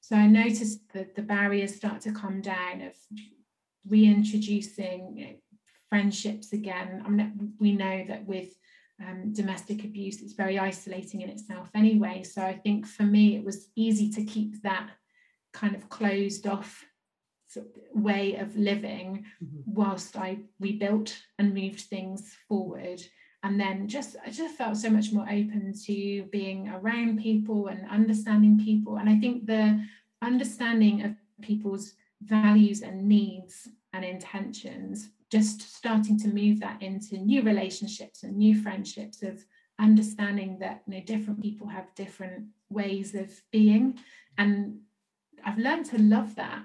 So 0.00 0.16
I 0.16 0.26
noticed 0.26 0.80
that 0.94 1.14
the 1.14 1.22
barriers 1.22 1.74
start 1.74 2.00
to 2.02 2.12
come 2.12 2.40
down 2.40 2.82
of 2.82 2.94
reintroducing 3.88 5.38
friendships 5.88 6.52
again. 6.52 7.02
I 7.04 7.08
mean, 7.08 7.52
we 7.58 7.72
know 7.72 8.04
that 8.08 8.26
with 8.26 8.50
um, 9.06 9.32
domestic 9.32 9.84
abuse. 9.84 10.22
It's 10.22 10.32
very 10.32 10.58
isolating 10.58 11.20
in 11.22 11.30
itself 11.30 11.68
anyway. 11.74 12.22
So 12.22 12.42
I 12.42 12.54
think 12.54 12.86
for 12.86 13.04
me, 13.04 13.36
it 13.36 13.44
was 13.44 13.68
easy 13.76 14.10
to 14.10 14.24
keep 14.24 14.62
that 14.62 14.90
kind 15.52 15.74
of 15.74 15.88
closed 15.88 16.46
off 16.46 16.84
way 17.94 18.36
of 18.36 18.56
living 18.56 19.24
mm-hmm. 19.42 19.60
whilst 19.66 20.16
I 20.16 20.38
rebuilt 20.60 21.16
and 21.38 21.54
moved 21.54 21.80
things 21.80 22.36
forward. 22.48 23.00
And 23.42 23.58
then 23.58 23.88
just 23.88 24.16
I 24.26 24.30
just 24.30 24.56
felt 24.56 24.76
so 24.76 24.90
much 24.90 25.12
more 25.12 25.24
open 25.24 25.72
to 25.86 26.22
being 26.24 26.68
around 26.68 27.20
people 27.20 27.68
and 27.68 27.88
understanding 27.88 28.60
people. 28.62 28.96
And 28.96 29.08
I 29.08 29.16
think 29.16 29.46
the 29.46 29.82
understanding 30.22 31.04
of 31.04 31.14
people's 31.40 31.94
values 32.22 32.82
and 32.82 33.08
needs 33.08 33.68
and 33.92 34.04
intentions 34.04 35.10
just 35.30 35.76
starting 35.76 36.18
to 36.20 36.28
move 36.28 36.60
that 36.60 36.82
into 36.82 37.18
new 37.18 37.42
relationships 37.42 38.22
and 38.22 38.36
new 38.36 38.60
friendships 38.60 39.22
of 39.22 39.44
understanding 39.78 40.58
that 40.58 40.82
you 40.86 40.94
know 40.94 41.04
different 41.04 41.40
people 41.42 41.68
have 41.68 41.94
different 41.94 42.46
ways 42.70 43.14
of 43.14 43.30
being. 43.52 43.98
And 44.36 44.80
i've 45.44 45.58
learned 45.58 45.86
to 45.86 45.98
love 45.98 46.34
that. 46.36 46.62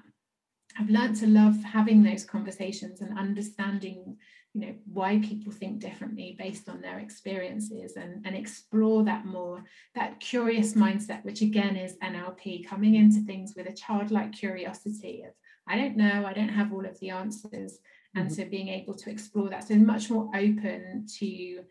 I've 0.80 0.90
learned 0.90 1.18
to 1.18 1.28
love 1.28 1.62
having 1.64 2.02
those 2.02 2.24
conversations 2.24 3.02
and 3.02 3.18
understanding 3.18 4.18
you 4.54 4.62
know 4.62 4.74
why 4.86 5.20
people 5.20 5.52
think 5.52 5.80
differently 5.80 6.36
based 6.38 6.70
on 6.70 6.80
their 6.82 7.00
experiences 7.00 7.96
and 7.98 8.26
and 8.26 8.36
explore 8.36 9.04
that 9.04 9.26
more. 9.26 9.64
That 9.96 10.20
curious 10.20 10.74
mindset 10.74 11.24
which 11.26 11.42
again 11.42 11.76
is 11.76 11.98
nlp 11.98 12.68
coming 12.68 12.96
into 12.96 13.20
things 13.22 13.54
with 13.56 13.68
a 13.68 13.74
childlike 13.74 14.32
curiosity 14.32 15.24
of 15.28 15.34
i 15.68 15.76
don't 15.76 15.98
know 15.98 16.26
i 16.26 16.34
don't 16.34 16.50
have 16.50 16.74
all 16.74 16.86
of 16.86 17.00
the 17.00 17.10
answers 17.10 17.80
and 18.16 18.28
mm-hmm. 18.28 18.36
so 18.36 18.46
being 18.46 18.70
able 18.70 18.94
to 18.94 19.10
explore 19.10 19.50
that 19.50 19.68
so 19.68 19.76
much 19.76 20.10
more 20.10 20.30
open 20.36 21.06
to 21.20 21.64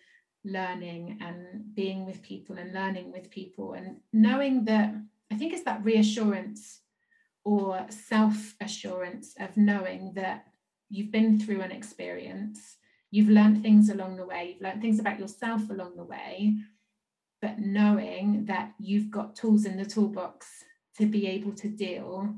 learning 0.44 1.18
and 1.20 1.74
being 1.74 2.04
with 2.04 2.22
people 2.22 2.58
and 2.58 2.72
learning 2.72 3.12
with 3.12 3.30
people 3.30 3.74
and 3.74 3.96
knowing 4.12 4.64
that 4.64 4.94
i 5.30 5.36
think 5.36 5.52
it's 5.52 5.64
that 5.64 5.84
reassurance 5.84 6.80
or 7.44 7.86
self 7.90 8.54
assurance 8.60 9.34
of 9.38 9.56
knowing 9.56 10.12
that 10.14 10.46
you've 10.88 11.12
been 11.12 11.38
through 11.38 11.60
an 11.60 11.70
experience 11.70 12.76
you've 13.10 13.28
learned 13.28 13.62
things 13.62 13.88
along 13.88 14.16
the 14.16 14.26
way 14.26 14.50
you've 14.52 14.62
learned 14.62 14.82
things 14.82 14.98
about 14.98 15.18
yourself 15.18 15.70
along 15.70 15.96
the 15.96 16.04
way 16.04 16.56
but 17.40 17.58
knowing 17.58 18.44
that 18.46 18.72
you've 18.78 19.10
got 19.10 19.36
tools 19.36 19.64
in 19.64 19.76
the 19.76 19.84
toolbox 19.84 20.46
to 20.96 21.06
be 21.06 21.26
able 21.26 21.52
to 21.52 21.68
deal 21.68 22.34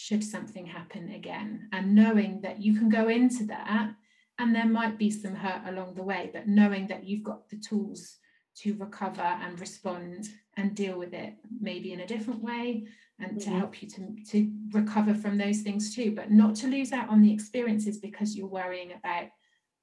should 0.00 0.24
something 0.24 0.64
happen 0.64 1.12
again. 1.12 1.68
And 1.72 1.94
knowing 1.94 2.40
that 2.40 2.62
you 2.62 2.74
can 2.74 2.88
go 2.88 3.08
into 3.08 3.44
that 3.46 3.90
and 4.38 4.54
there 4.54 4.66
might 4.66 4.98
be 4.98 5.10
some 5.10 5.34
hurt 5.34 5.62
along 5.66 5.94
the 5.94 6.02
way 6.02 6.30
but 6.32 6.48
knowing 6.48 6.86
that 6.86 7.04
you've 7.04 7.22
got 7.22 7.48
the 7.50 7.56
tools 7.56 8.16
to 8.56 8.74
recover 8.78 9.20
and 9.20 9.60
respond 9.60 10.28
and 10.56 10.74
deal 10.74 10.98
with 10.98 11.12
it 11.12 11.34
maybe 11.60 11.92
in 11.92 12.00
a 12.00 12.06
different 12.06 12.42
way 12.42 12.86
and 13.18 13.32
mm-hmm. 13.32 13.50
to 13.50 13.50
help 13.50 13.82
you 13.82 13.88
to, 13.88 14.16
to 14.30 14.50
recover 14.72 15.14
from 15.14 15.36
those 15.36 15.60
things 15.60 15.94
too. 15.94 16.12
But 16.12 16.30
not 16.30 16.54
to 16.56 16.66
lose 16.66 16.92
out 16.92 17.10
on 17.10 17.20
the 17.20 17.32
experiences 17.32 17.98
because 17.98 18.34
you're 18.34 18.46
worrying 18.46 18.92
about 18.92 19.28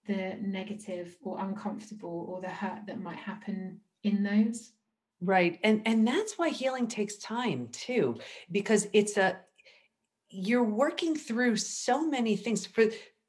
the 0.07 0.37
negative 0.41 1.15
or 1.21 1.39
uncomfortable 1.39 2.25
or 2.27 2.41
the 2.41 2.49
hurt 2.49 2.87
that 2.87 2.99
might 2.99 3.17
happen 3.17 3.79
in 4.03 4.23
those. 4.23 4.71
Right. 5.21 5.59
And 5.63 5.81
and 5.85 6.07
that's 6.07 6.37
why 6.37 6.49
healing 6.49 6.87
takes 6.87 7.17
time 7.17 7.69
too 7.71 8.17
because 8.51 8.87
it's 8.93 9.17
a 9.17 9.37
you're 10.29 10.63
working 10.63 11.15
through 11.15 11.55
so 11.57 12.07
many 12.07 12.35
things 12.35 12.65
for 12.65 12.85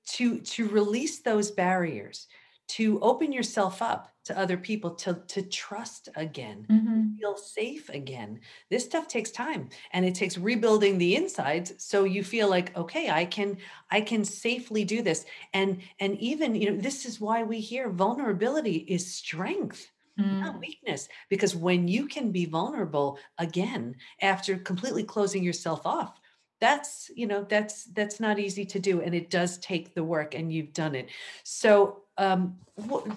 to 0.07 0.39
to 0.41 0.69
release 0.69 1.21
those 1.21 1.51
barriers 1.51 2.27
to 2.69 3.01
open 3.01 3.33
yourself 3.33 3.81
up 3.81 4.13
to 4.25 4.39
other 4.39 4.57
people 4.57 4.91
to 4.91 5.15
to 5.27 5.43
trust 5.43 6.11
again 6.17 6.67
mm-hmm. 6.69 7.17
feel 7.19 7.37
safe 7.37 7.89
again 7.89 8.39
this 8.71 8.85
stuff 8.85 9.09
takes 9.09 9.31
time 9.31 9.69
and 9.93 10.05
it 10.05 10.15
takes 10.15 10.37
rebuilding 10.37 10.99
the 10.99 11.17
insides 11.17 11.73
so 11.79 12.05
you 12.05 12.23
feel 12.23 12.49
like 12.49 12.77
okay 12.77 13.09
i 13.11 13.25
can 13.25 13.57
i 13.91 14.01
can 14.01 14.25
safely 14.25 14.85
do 14.85 15.03
this 15.03 15.25
and 15.55 15.81
and 16.01 16.19
even 16.19 16.55
you 16.55 16.71
know 16.71 16.77
this 16.77 17.07
is 17.07 17.21
why 17.21 17.43
we 17.43 17.59
hear 17.59 17.89
vulnerability 17.89 18.77
is 18.89 19.15
strength 19.15 19.91
mm. 20.21 20.41
not 20.41 20.61
weakness 20.61 21.09
because 21.31 21.57
when 21.57 21.89
you 21.89 22.07
can 22.07 22.31
be 22.31 22.45
vulnerable 22.45 23.19
again 23.39 23.95
after 24.21 24.59
completely 24.59 25.05
closing 25.05 25.43
yourself 25.43 25.87
off 25.87 26.21
that's 26.61 27.11
you 27.15 27.27
know 27.27 27.45
that's 27.49 27.85
that's 27.85 28.21
not 28.21 28.39
easy 28.39 28.65
to 28.65 28.79
do 28.79 29.01
and 29.01 29.15
it 29.15 29.31
does 29.31 29.59
take 29.59 29.95
the 29.95 30.05
work 30.05 30.35
and 30.35 30.53
you've 30.53 30.73
done 30.73 30.95
it. 30.95 31.09
So 31.45 32.03
um 32.17 32.57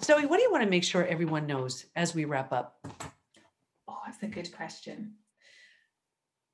zoe 0.02 0.26
what 0.26 0.36
do 0.36 0.42
you 0.42 0.50
want 0.50 0.64
to 0.64 0.70
make 0.70 0.84
sure 0.84 1.04
everyone 1.06 1.46
knows 1.46 1.86
as 1.96 2.14
we 2.14 2.24
wrap 2.24 2.52
up? 2.52 2.78
Oh 3.88 3.98
that's 4.06 4.22
a 4.22 4.26
good 4.28 4.54
question. 4.54 5.14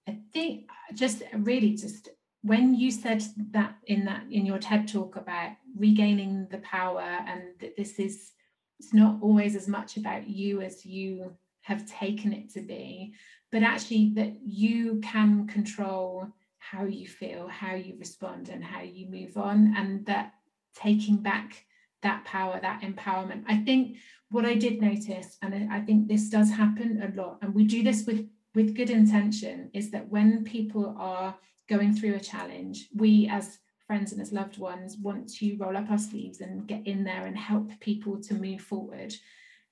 I 0.08 0.18
think 0.32 0.68
just 0.94 1.22
really 1.34 1.74
just 1.74 2.08
when 2.42 2.74
you 2.74 2.90
said 2.90 3.22
that 3.50 3.76
in 3.86 4.04
that 4.06 4.24
in 4.30 4.46
your 4.46 4.58
ted 4.58 4.88
talk 4.88 5.16
about 5.16 5.52
regaining 5.76 6.46
the 6.50 6.58
power 6.58 7.18
and 7.26 7.42
that 7.60 7.76
this 7.76 7.98
is 7.98 8.32
it's 8.78 8.94
not 8.94 9.18
always 9.20 9.56
as 9.56 9.68
much 9.68 9.96
about 9.96 10.28
you 10.28 10.62
as 10.62 10.86
you 10.86 11.34
have 11.62 11.84
taken 11.86 12.32
it 12.32 12.48
to 12.50 12.60
be 12.60 13.12
but 13.50 13.62
actually 13.62 14.12
that 14.14 14.32
you 14.42 15.00
can 15.02 15.46
control 15.46 16.28
how 16.58 16.84
you 16.84 17.06
feel, 17.06 17.48
how 17.48 17.74
you 17.74 17.96
respond, 17.98 18.48
and 18.48 18.62
how 18.62 18.82
you 18.82 19.08
move 19.08 19.36
on, 19.36 19.74
and 19.76 20.04
that 20.06 20.34
taking 20.74 21.16
back 21.16 21.64
that 22.02 22.24
power, 22.24 22.60
that 22.60 22.82
empowerment. 22.82 23.42
I 23.48 23.56
think 23.56 23.96
what 24.30 24.44
I 24.44 24.54
did 24.54 24.80
notice, 24.80 25.36
and 25.42 25.72
I 25.72 25.80
think 25.80 26.06
this 26.06 26.28
does 26.28 26.50
happen 26.50 27.02
a 27.02 27.20
lot, 27.20 27.38
and 27.42 27.54
we 27.54 27.64
do 27.64 27.82
this 27.82 28.06
with 28.06 28.28
with 28.54 28.74
good 28.74 28.90
intention, 28.90 29.70
is 29.72 29.90
that 29.90 30.08
when 30.08 30.42
people 30.44 30.94
are 30.98 31.36
going 31.68 31.94
through 31.94 32.14
a 32.14 32.20
challenge, 32.20 32.88
we 32.94 33.28
as 33.30 33.58
friends 33.86 34.12
and 34.12 34.20
as 34.20 34.32
loved 34.32 34.58
ones 34.58 34.96
want 34.96 35.28
to 35.34 35.56
roll 35.56 35.76
up 35.76 35.90
our 35.90 35.98
sleeves 35.98 36.40
and 36.40 36.66
get 36.66 36.86
in 36.86 37.04
there 37.04 37.26
and 37.26 37.36
help 37.36 37.70
people 37.80 38.20
to 38.20 38.34
move 38.34 38.60
forward. 38.60 39.14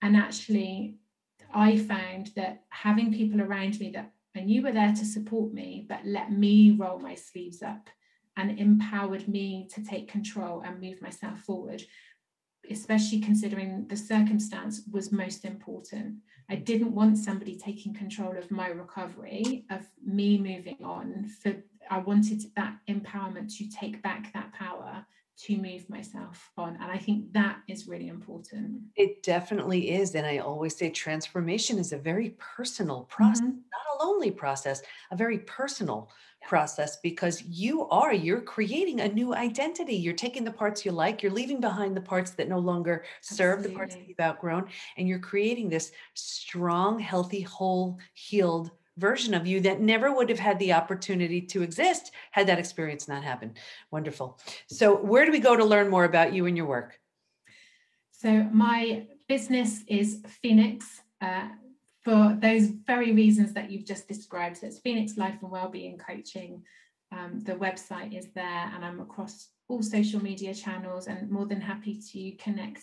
And 0.02 0.16
actually, 0.16 0.96
I 1.54 1.78
found 1.78 2.32
that 2.36 2.64
having 2.68 3.12
people 3.12 3.40
around 3.40 3.78
me 3.80 3.90
that 3.90 4.12
and 4.36 4.50
you 4.50 4.62
were 4.62 4.72
there 4.72 4.92
to 4.92 5.04
support 5.04 5.52
me, 5.52 5.86
but 5.88 6.00
let 6.04 6.30
me 6.30 6.72
roll 6.72 6.98
my 6.98 7.14
sleeves 7.14 7.62
up 7.62 7.88
and 8.36 8.58
empowered 8.58 9.26
me 9.28 9.66
to 9.72 9.82
take 9.82 10.08
control 10.08 10.62
and 10.64 10.80
move 10.80 11.00
myself 11.00 11.40
forward, 11.40 11.82
especially 12.70 13.20
considering 13.20 13.86
the 13.88 13.96
circumstance 13.96 14.82
was 14.90 15.10
most 15.10 15.44
important. 15.44 16.16
I 16.50 16.56
didn't 16.56 16.94
want 16.94 17.18
somebody 17.18 17.56
taking 17.56 17.94
control 17.94 18.36
of 18.36 18.50
my 18.50 18.68
recovery, 18.68 19.64
of 19.70 19.88
me 20.04 20.38
moving 20.38 20.84
on. 20.84 21.26
For 21.42 21.54
I 21.90 21.98
wanted 21.98 22.42
that 22.56 22.76
empowerment 22.88 23.56
to 23.56 23.70
take 23.70 24.02
back 24.02 24.32
that 24.32 24.52
power 24.52 25.06
to 25.38 25.56
move 25.58 25.88
myself 25.90 26.50
on. 26.56 26.76
And 26.76 26.90
I 26.90 26.96
think 26.96 27.32
that 27.34 27.58
is 27.68 27.86
really 27.86 28.08
important. 28.08 28.80
It 28.96 29.22
definitely 29.22 29.90
is. 29.90 30.14
And 30.14 30.26
I 30.26 30.38
always 30.38 30.74
say 30.74 30.88
transformation 30.88 31.78
is 31.78 31.92
a 31.92 31.98
very 31.98 32.30
personal 32.38 33.02
process, 33.02 33.42
mm-hmm. 33.42 33.48
not 33.50 34.00
a 34.00 34.04
lonely 34.04 34.30
process, 34.30 34.80
a 35.10 35.16
very 35.16 35.40
personal 35.40 36.10
yeah. 36.40 36.48
process 36.48 36.96
because 37.02 37.42
you 37.42 37.86
are, 37.88 38.14
you're 38.14 38.40
creating 38.40 39.00
a 39.00 39.08
new 39.08 39.34
identity. 39.34 39.94
You're 39.94 40.14
taking 40.14 40.44
the 40.44 40.52
parts 40.52 40.86
you 40.86 40.92
like, 40.92 41.22
you're 41.22 41.32
leaving 41.32 41.60
behind 41.60 41.94
the 41.94 42.00
parts 42.00 42.30
that 42.32 42.48
no 42.48 42.58
longer 42.58 43.04
serve, 43.20 43.58
Absolutely. 43.58 43.70
the 43.70 43.76
parts 43.76 43.94
that 43.94 44.08
you've 44.08 44.20
outgrown, 44.20 44.68
and 44.96 45.06
you're 45.06 45.18
creating 45.18 45.68
this 45.68 45.92
strong, 46.14 46.98
healthy, 46.98 47.42
whole, 47.42 47.98
healed 48.14 48.70
version 48.96 49.34
of 49.34 49.46
you 49.46 49.60
that 49.60 49.80
never 49.80 50.14
would 50.14 50.28
have 50.28 50.38
had 50.38 50.58
the 50.58 50.72
opportunity 50.72 51.40
to 51.40 51.62
exist 51.62 52.12
had 52.30 52.46
that 52.48 52.58
experience 52.58 53.08
not 53.08 53.22
happened. 53.22 53.58
Wonderful. 53.90 54.38
So, 54.68 54.96
where 54.96 55.24
do 55.24 55.32
we 55.32 55.38
go 55.38 55.56
to 55.56 55.64
learn 55.64 55.88
more 55.88 56.04
about 56.04 56.32
you 56.32 56.46
and 56.46 56.56
your 56.56 56.66
work? 56.66 56.98
So, 58.12 58.48
my 58.52 59.06
business 59.28 59.82
is 59.86 60.22
Phoenix. 60.42 61.02
Uh, 61.20 61.48
for 62.06 62.38
those 62.40 62.68
very 62.86 63.12
reasons 63.12 63.52
that 63.52 63.68
you've 63.68 63.84
just 63.84 64.06
described. 64.06 64.58
So 64.58 64.68
it's 64.68 64.78
Phoenix 64.78 65.16
Life 65.16 65.38
and 65.42 65.50
Wellbeing 65.50 65.98
Coaching. 65.98 66.62
Um, 67.10 67.40
the 67.42 67.54
website 67.54 68.16
is 68.16 68.28
there, 68.32 68.70
and 68.72 68.84
I'm 68.84 69.00
across 69.00 69.48
all 69.66 69.82
social 69.82 70.22
media 70.22 70.54
channels 70.54 71.08
and 71.08 71.28
more 71.28 71.46
than 71.46 71.60
happy 71.60 72.00
to 72.12 72.30
connect 72.36 72.82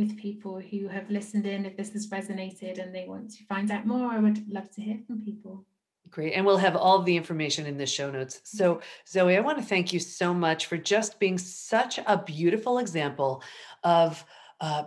with 0.00 0.16
people 0.16 0.58
who 0.58 0.88
have 0.88 1.10
listened 1.10 1.46
in 1.46 1.66
if 1.66 1.76
this 1.76 1.92
has 1.92 2.08
resonated 2.08 2.82
and 2.82 2.94
they 2.94 3.04
want 3.06 3.30
to 3.30 3.44
find 3.44 3.70
out 3.70 3.86
more. 3.86 4.10
I 4.10 4.18
would 4.18 4.50
love 4.50 4.70
to 4.72 4.80
hear 4.80 4.98
from 5.06 5.22
people. 5.22 5.66
Great. 6.10 6.32
And 6.32 6.44
we'll 6.44 6.56
have 6.56 6.74
all 6.74 7.02
the 7.02 7.16
information 7.16 7.66
in 7.66 7.76
the 7.76 7.86
show 7.86 8.10
notes. 8.10 8.40
So, 8.44 8.80
Zoe, 9.06 9.36
I 9.36 9.40
want 9.40 9.58
to 9.58 9.64
thank 9.64 9.92
you 9.92 10.00
so 10.00 10.32
much 10.32 10.66
for 10.66 10.78
just 10.78 11.20
being 11.20 11.36
such 11.38 12.00
a 12.04 12.16
beautiful 12.16 12.78
example 12.78 13.42
of 13.84 14.24
uh, 14.60 14.84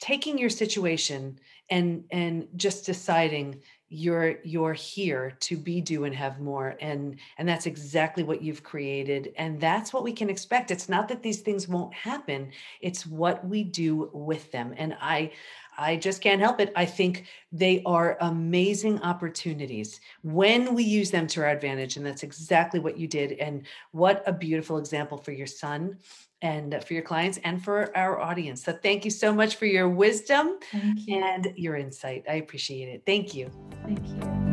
taking 0.00 0.38
your 0.38 0.50
situation 0.50 1.38
and 1.68 2.04
and 2.10 2.48
just 2.56 2.86
deciding 2.86 3.60
you're 3.92 4.36
you're 4.42 4.72
here 4.72 5.36
to 5.40 5.56
be 5.56 5.80
do 5.80 6.04
and 6.04 6.14
have 6.14 6.40
more 6.40 6.76
and 6.80 7.16
and 7.36 7.46
that's 7.46 7.66
exactly 7.66 8.22
what 8.22 8.40
you've 8.40 8.62
created 8.62 9.32
and 9.36 9.60
that's 9.60 9.92
what 9.92 10.02
we 10.02 10.12
can 10.12 10.30
expect. 10.30 10.70
It's 10.70 10.88
not 10.88 11.08
that 11.08 11.22
these 11.22 11.40
things 11.40 11.68
won't 11.68 11.92
happen 11.92 12.50
it's 12.80 13.06
what 13.06 13.46
we 13.46 13.64
do 13.64 14.10
with 14.12 14.50
them 14.50 14.74
and 14.76 14.96
i 15.00 15.30
i 15.78 15.96
just 15.96 16.20
can't 16.20 16.40
help 16.40 16.60
it 16.60 16.72
i 16.76 16.84
think 16.84 17.26
they 17.50 17.82
are 17.84 18.16
amazing 18.20 19.00
opportunities 19.02 20.00
when 20.22 20.74
we 20.74 20.82
use 20.82 21.10
them 21.10 21.26
to 21.26 21.40
our 21.40 21.48
advantage 21.48 21.96
and 21.96 22.04
that's 22.04 22.22
exactly 22.22 22.80
what 22.80 22.98
you 22.98 23.06
did 23.06 23.32
and 23.32 23.66
what 23.92 24.22
a 24.26 24.32
beautiful 24.32 24.78
example 24.78 25.18
for 25.18 25.32
your 25.32 25.46
son 25.46 25.96
and 26.42 26.84
for 26.84 26.92
your 26.92 27.02
clients 27.02 27.38
and 27.44 27.62
for 27.62 27.96
our 27.96 28.20
audience. 28.20 28.62
So 28.62 28.72
thank 28.72 29.04
you 29.04 29.10
so 29.10 29.32
much 29.32 29.56
for 29.56 29.66
your 29.66 29.88
wisdom 29.88 30.58
you. 30.72 31.22
and 31.22 31.52
your 31.56 31.76
insight. 31.76 32.24
I 32.28 32.34
appreciate 32.34 32.88
it. 32.88 33.04
Thank 33.06 33.34
you. 33.34 33.50
Thank 33.84 34.06
you. 34.08 34.51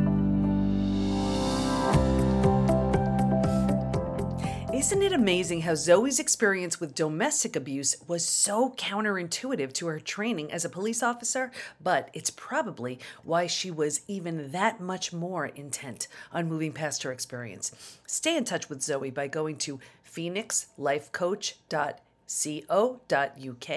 Isn't 4.80 5.02
it 5.02 5.12
amazing 5.12 5.64
how 5.64 5.76
Zoe's 5.76 6.20
experience 6.20 6.80
with 6.80 6.96
domestic 6.96 7.58
abuse 7.58 7.98
was 8.08 8.26
so 8.26 8.70
counterintuitive 8.78 9.74
to 9.74 9.88
her 9.88 10.00
training 10.00 10.54
as 10.54 10.64
a 10.64 10.70
police 10.70 11.04
officer? 11.04 11.52
But 11.84 12.10
it's 12.14 12.30
probably 12.30 12.98
why 13.26 13.48
she 13.48 13.72
was 13.72 14.00
even 14.08 14.54
that 14.54 14.80
much 14.80 15.12
more 15.12 15.48
intent 15.48 16.08
on 16.32 16.48
moving 16.48 16.72
past 16.72 17.04
her 17.04 17.12
experience. 17.12 17.74
Stay 18.08 18.38
in 18.38 18.46
touch 18.46 18.70
with 18.70 18.82
Zoe 18.82 19.12
by 19.12 19.28
going 19.28 19.58
to 19.58 19.82
phoenixlifecoach.com 20.10 21.96
co.uk. 22.30 23.70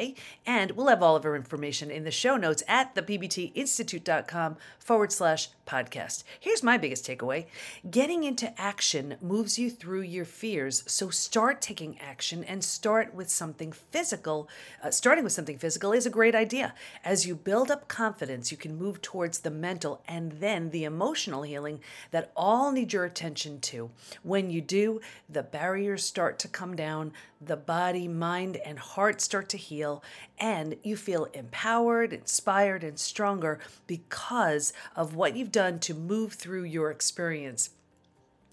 And 0.47 0.71
we'll 0.73 0.89
have 0.89 1.03
all 1.03 1.17
of 1.17 1.25
our 1.25 1.35
information 1.35 1.91
in 1.91 2.05
the 2.05 2.11
show 2.11 2.37
notes 2.37 2.63
at 2.69 2.95
thepbtinstitute.com 2.95 4.57
forward 4.79 5.13
slash 5.13 5.49
podcast. 5.67 6.25
Here's 6.39 6.63
my 6.63 6.77
biggest 6.77 7.07
takeaway 7.07 7.47
getting 7.91 8.25
into 8.25 8.61
action 8.61 9.17
moves 9.23 9.59
you 9.59 9.71
through 9.71 10.03
your 10.03 10.25
fears. 10.25 10.83
So 10.87 11.09
start 11.09 11.61
taking 11.63 11.99
action 12.01 12.45
and 12.45 12.63
start 12.63 13.15
with 13.15 13.31
something 13.31 13.73
physical. 13.73 14.49
Uh, 14.83 14.91
starting 14.91 15.25
with 15.25 15.33
something 15.33 15.59
physical 15.59 15.93
is 15.93 16.05
a 16.05 16.11
great 16.11 16.35
idea. 16.35 16.75
As 17.05 17.27
you 17.27 17.35
build 17.37 17.71
up 17.71 17.89
confidence, 17.89 18.51
you 18.51 18.59
can 18.59 18.77
move 18.77 19.01
towards 19.01 19.41
the 19.41 19.51
mental 19.51 20.03
and 20.07 20.33
then 20.33 20.71
the 20.71 20.85
emotional 20.85 21.43
healing 21.43 21.81
that 22.11 22.33
all 22.37 22.73
need 22.73 22.93
your 22.93 23.05
attention 23.05 23.61
to. 23.61 23.91
When 24.23 24.51
you 24.51 24.61
do, 24.61 25.01
the 25.29 25.43
barriers 25.43 26.05
start 26.05 26.39
to 26.41 26.49
come 26.49 26.77
down, 26.77 27.13
the 27.41 27.57
body, 27.57 28.09
mind, 28.09 28.42
and 28.65 28.79
heart 28.79 29.21
start 29.21 29.49
to 29.51 29.57
heal, 29.57 30.03
and 30.39 30.77
you 30.83 30.97
feel 30.97 31.25
empowered, 31.33 32.13
inspired, 32.13 32.85
and 32.85 32.99
stronger 32.99 33.59
because 33.87 34.73
of 34.97 35.15
what 35.15 35.37
you've 35.37 35.53
done 35.53 35.79
to 35.81 35.95
move 35.95 36.35
through 36.35 36.65
your 36.65 36.91
experience. 36.91 37.71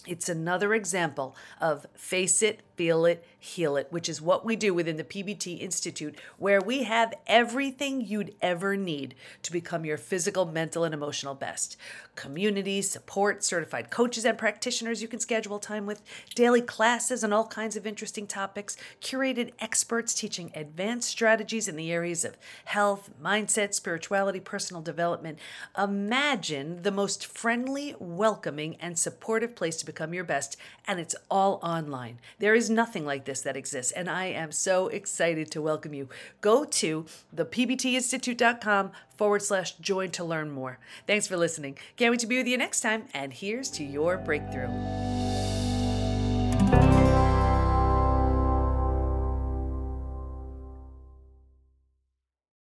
It's 0.08 0.30
another 0.30 0.74
example 0.74 1.36
of 1.60 1.86
face 1.94 2.42
it, 2.42 2.62
feel 2.80 3.04
it, 3.04 3.26
heal 3.38 3.76
it, 3.76 3.88
which 3.90 4.08
is 4.08 4.22
what 4.22 4.46
we 4.46 4.56
do 4.56 4.74
within 4.74 4.96
the 4.96 5.04
PBT 5.04 5.60
Institute, 5.60 6.18
where 6.38 6.62
we 6.62 6.84
have 6.84 7.14
everything 7.28 8.00
you'd 8.00 8.34
ever 8.42 8.78
need 8.78 9.14
to 9.42 9.52
become 9.52 9.84
your 9.84 9.98
physical, 9.98 10.46
mental, 10.46 10.86
and 10.86 10.94
emotional 10.94 11.36
best. 11.36 11.76
Community, 12.16 12.82
support, 12.82 13.44
certified 13.44 13.90
coaches 13.90 14.24
and 14.24 14.38
practitioners 14.38 15.02
you 15.02 15.10
can 15.10 15.20
schedule 15.20 15.60
time 15.60 15.86
with, 15.86 16.02
daily 16.36 16.62
classes 16.62 17.22
on 17.22 17.34
all 17.34 17.48
kinds 17.48 17.76
of 17.76 17.86
interesting 17.86 18.26
topics, 18.26 18.78
curated 19.02 19.52
experts 19.60 20.14
teaching 20.14 20.50
advanced 20.56 21.10
strategies 21.10 21.68
in 21.68 21.76
the 21.76 21.92
areas 21.92 22.24
of 22.24 22.38
health, 22.64 23.10
mindset, 23.22 23.74
spirituality, 23.74 24.40
personal 24.40 24.82
development. 24.82 25.38
Imagine 25.78 26.84
the 26.84 26.92
most 26.92 27.26
friendly, 27.26 27.94
welcoming, 28.00 28.78
and 28.80 28.98
supportive 28.98 29.54
place 29.54 29.76
to 29.76 29.86
become 29.86 30.14
your 30.14 30.24
best, 30.24 30.56
and 30.88 30.98
it's 30.98 31.16
all 31.30 31.60
online. 31.62 32.20
There 32.40 32.56
nothing 32.70 33.06
like 33.06 33.26
this 33.26 33.42
that 33.42 33.58
exists, 33.58 33.92
and 33.92 34.10
I 34.10 34.26
am 34.26 34.52
so 34.52 34.88
excited 34.88 35.52
to 35.52 35.62
welcome 35.62 35.94
you. 35.94 36.10
Go 36.42 36.66
to 36.66 37.06
thepbtinstitute.com 37.36 38.92
forward 39.18 39.42
slash 39.42 39.76
join 39.78 40.12
to 40.12 40.24
learn 40.24 40.52
more. 40.52 40.80
Thanks 41.08 41.28
for 41.28 41.38
listening. 41.38 41.78
Can't 41.98 42.12
wait 42.12 42.20
to 42.22 42.28
be 42.28 42.38
with 42.38 42.48
you 42.48 42.58
next 42.58 42.82
time, 42.82 43.06
and 43.14 43.34
here's 43.34 43.70
to 43.72 43.84
your 43.84 44.18
breakthrough. 44.18 44.70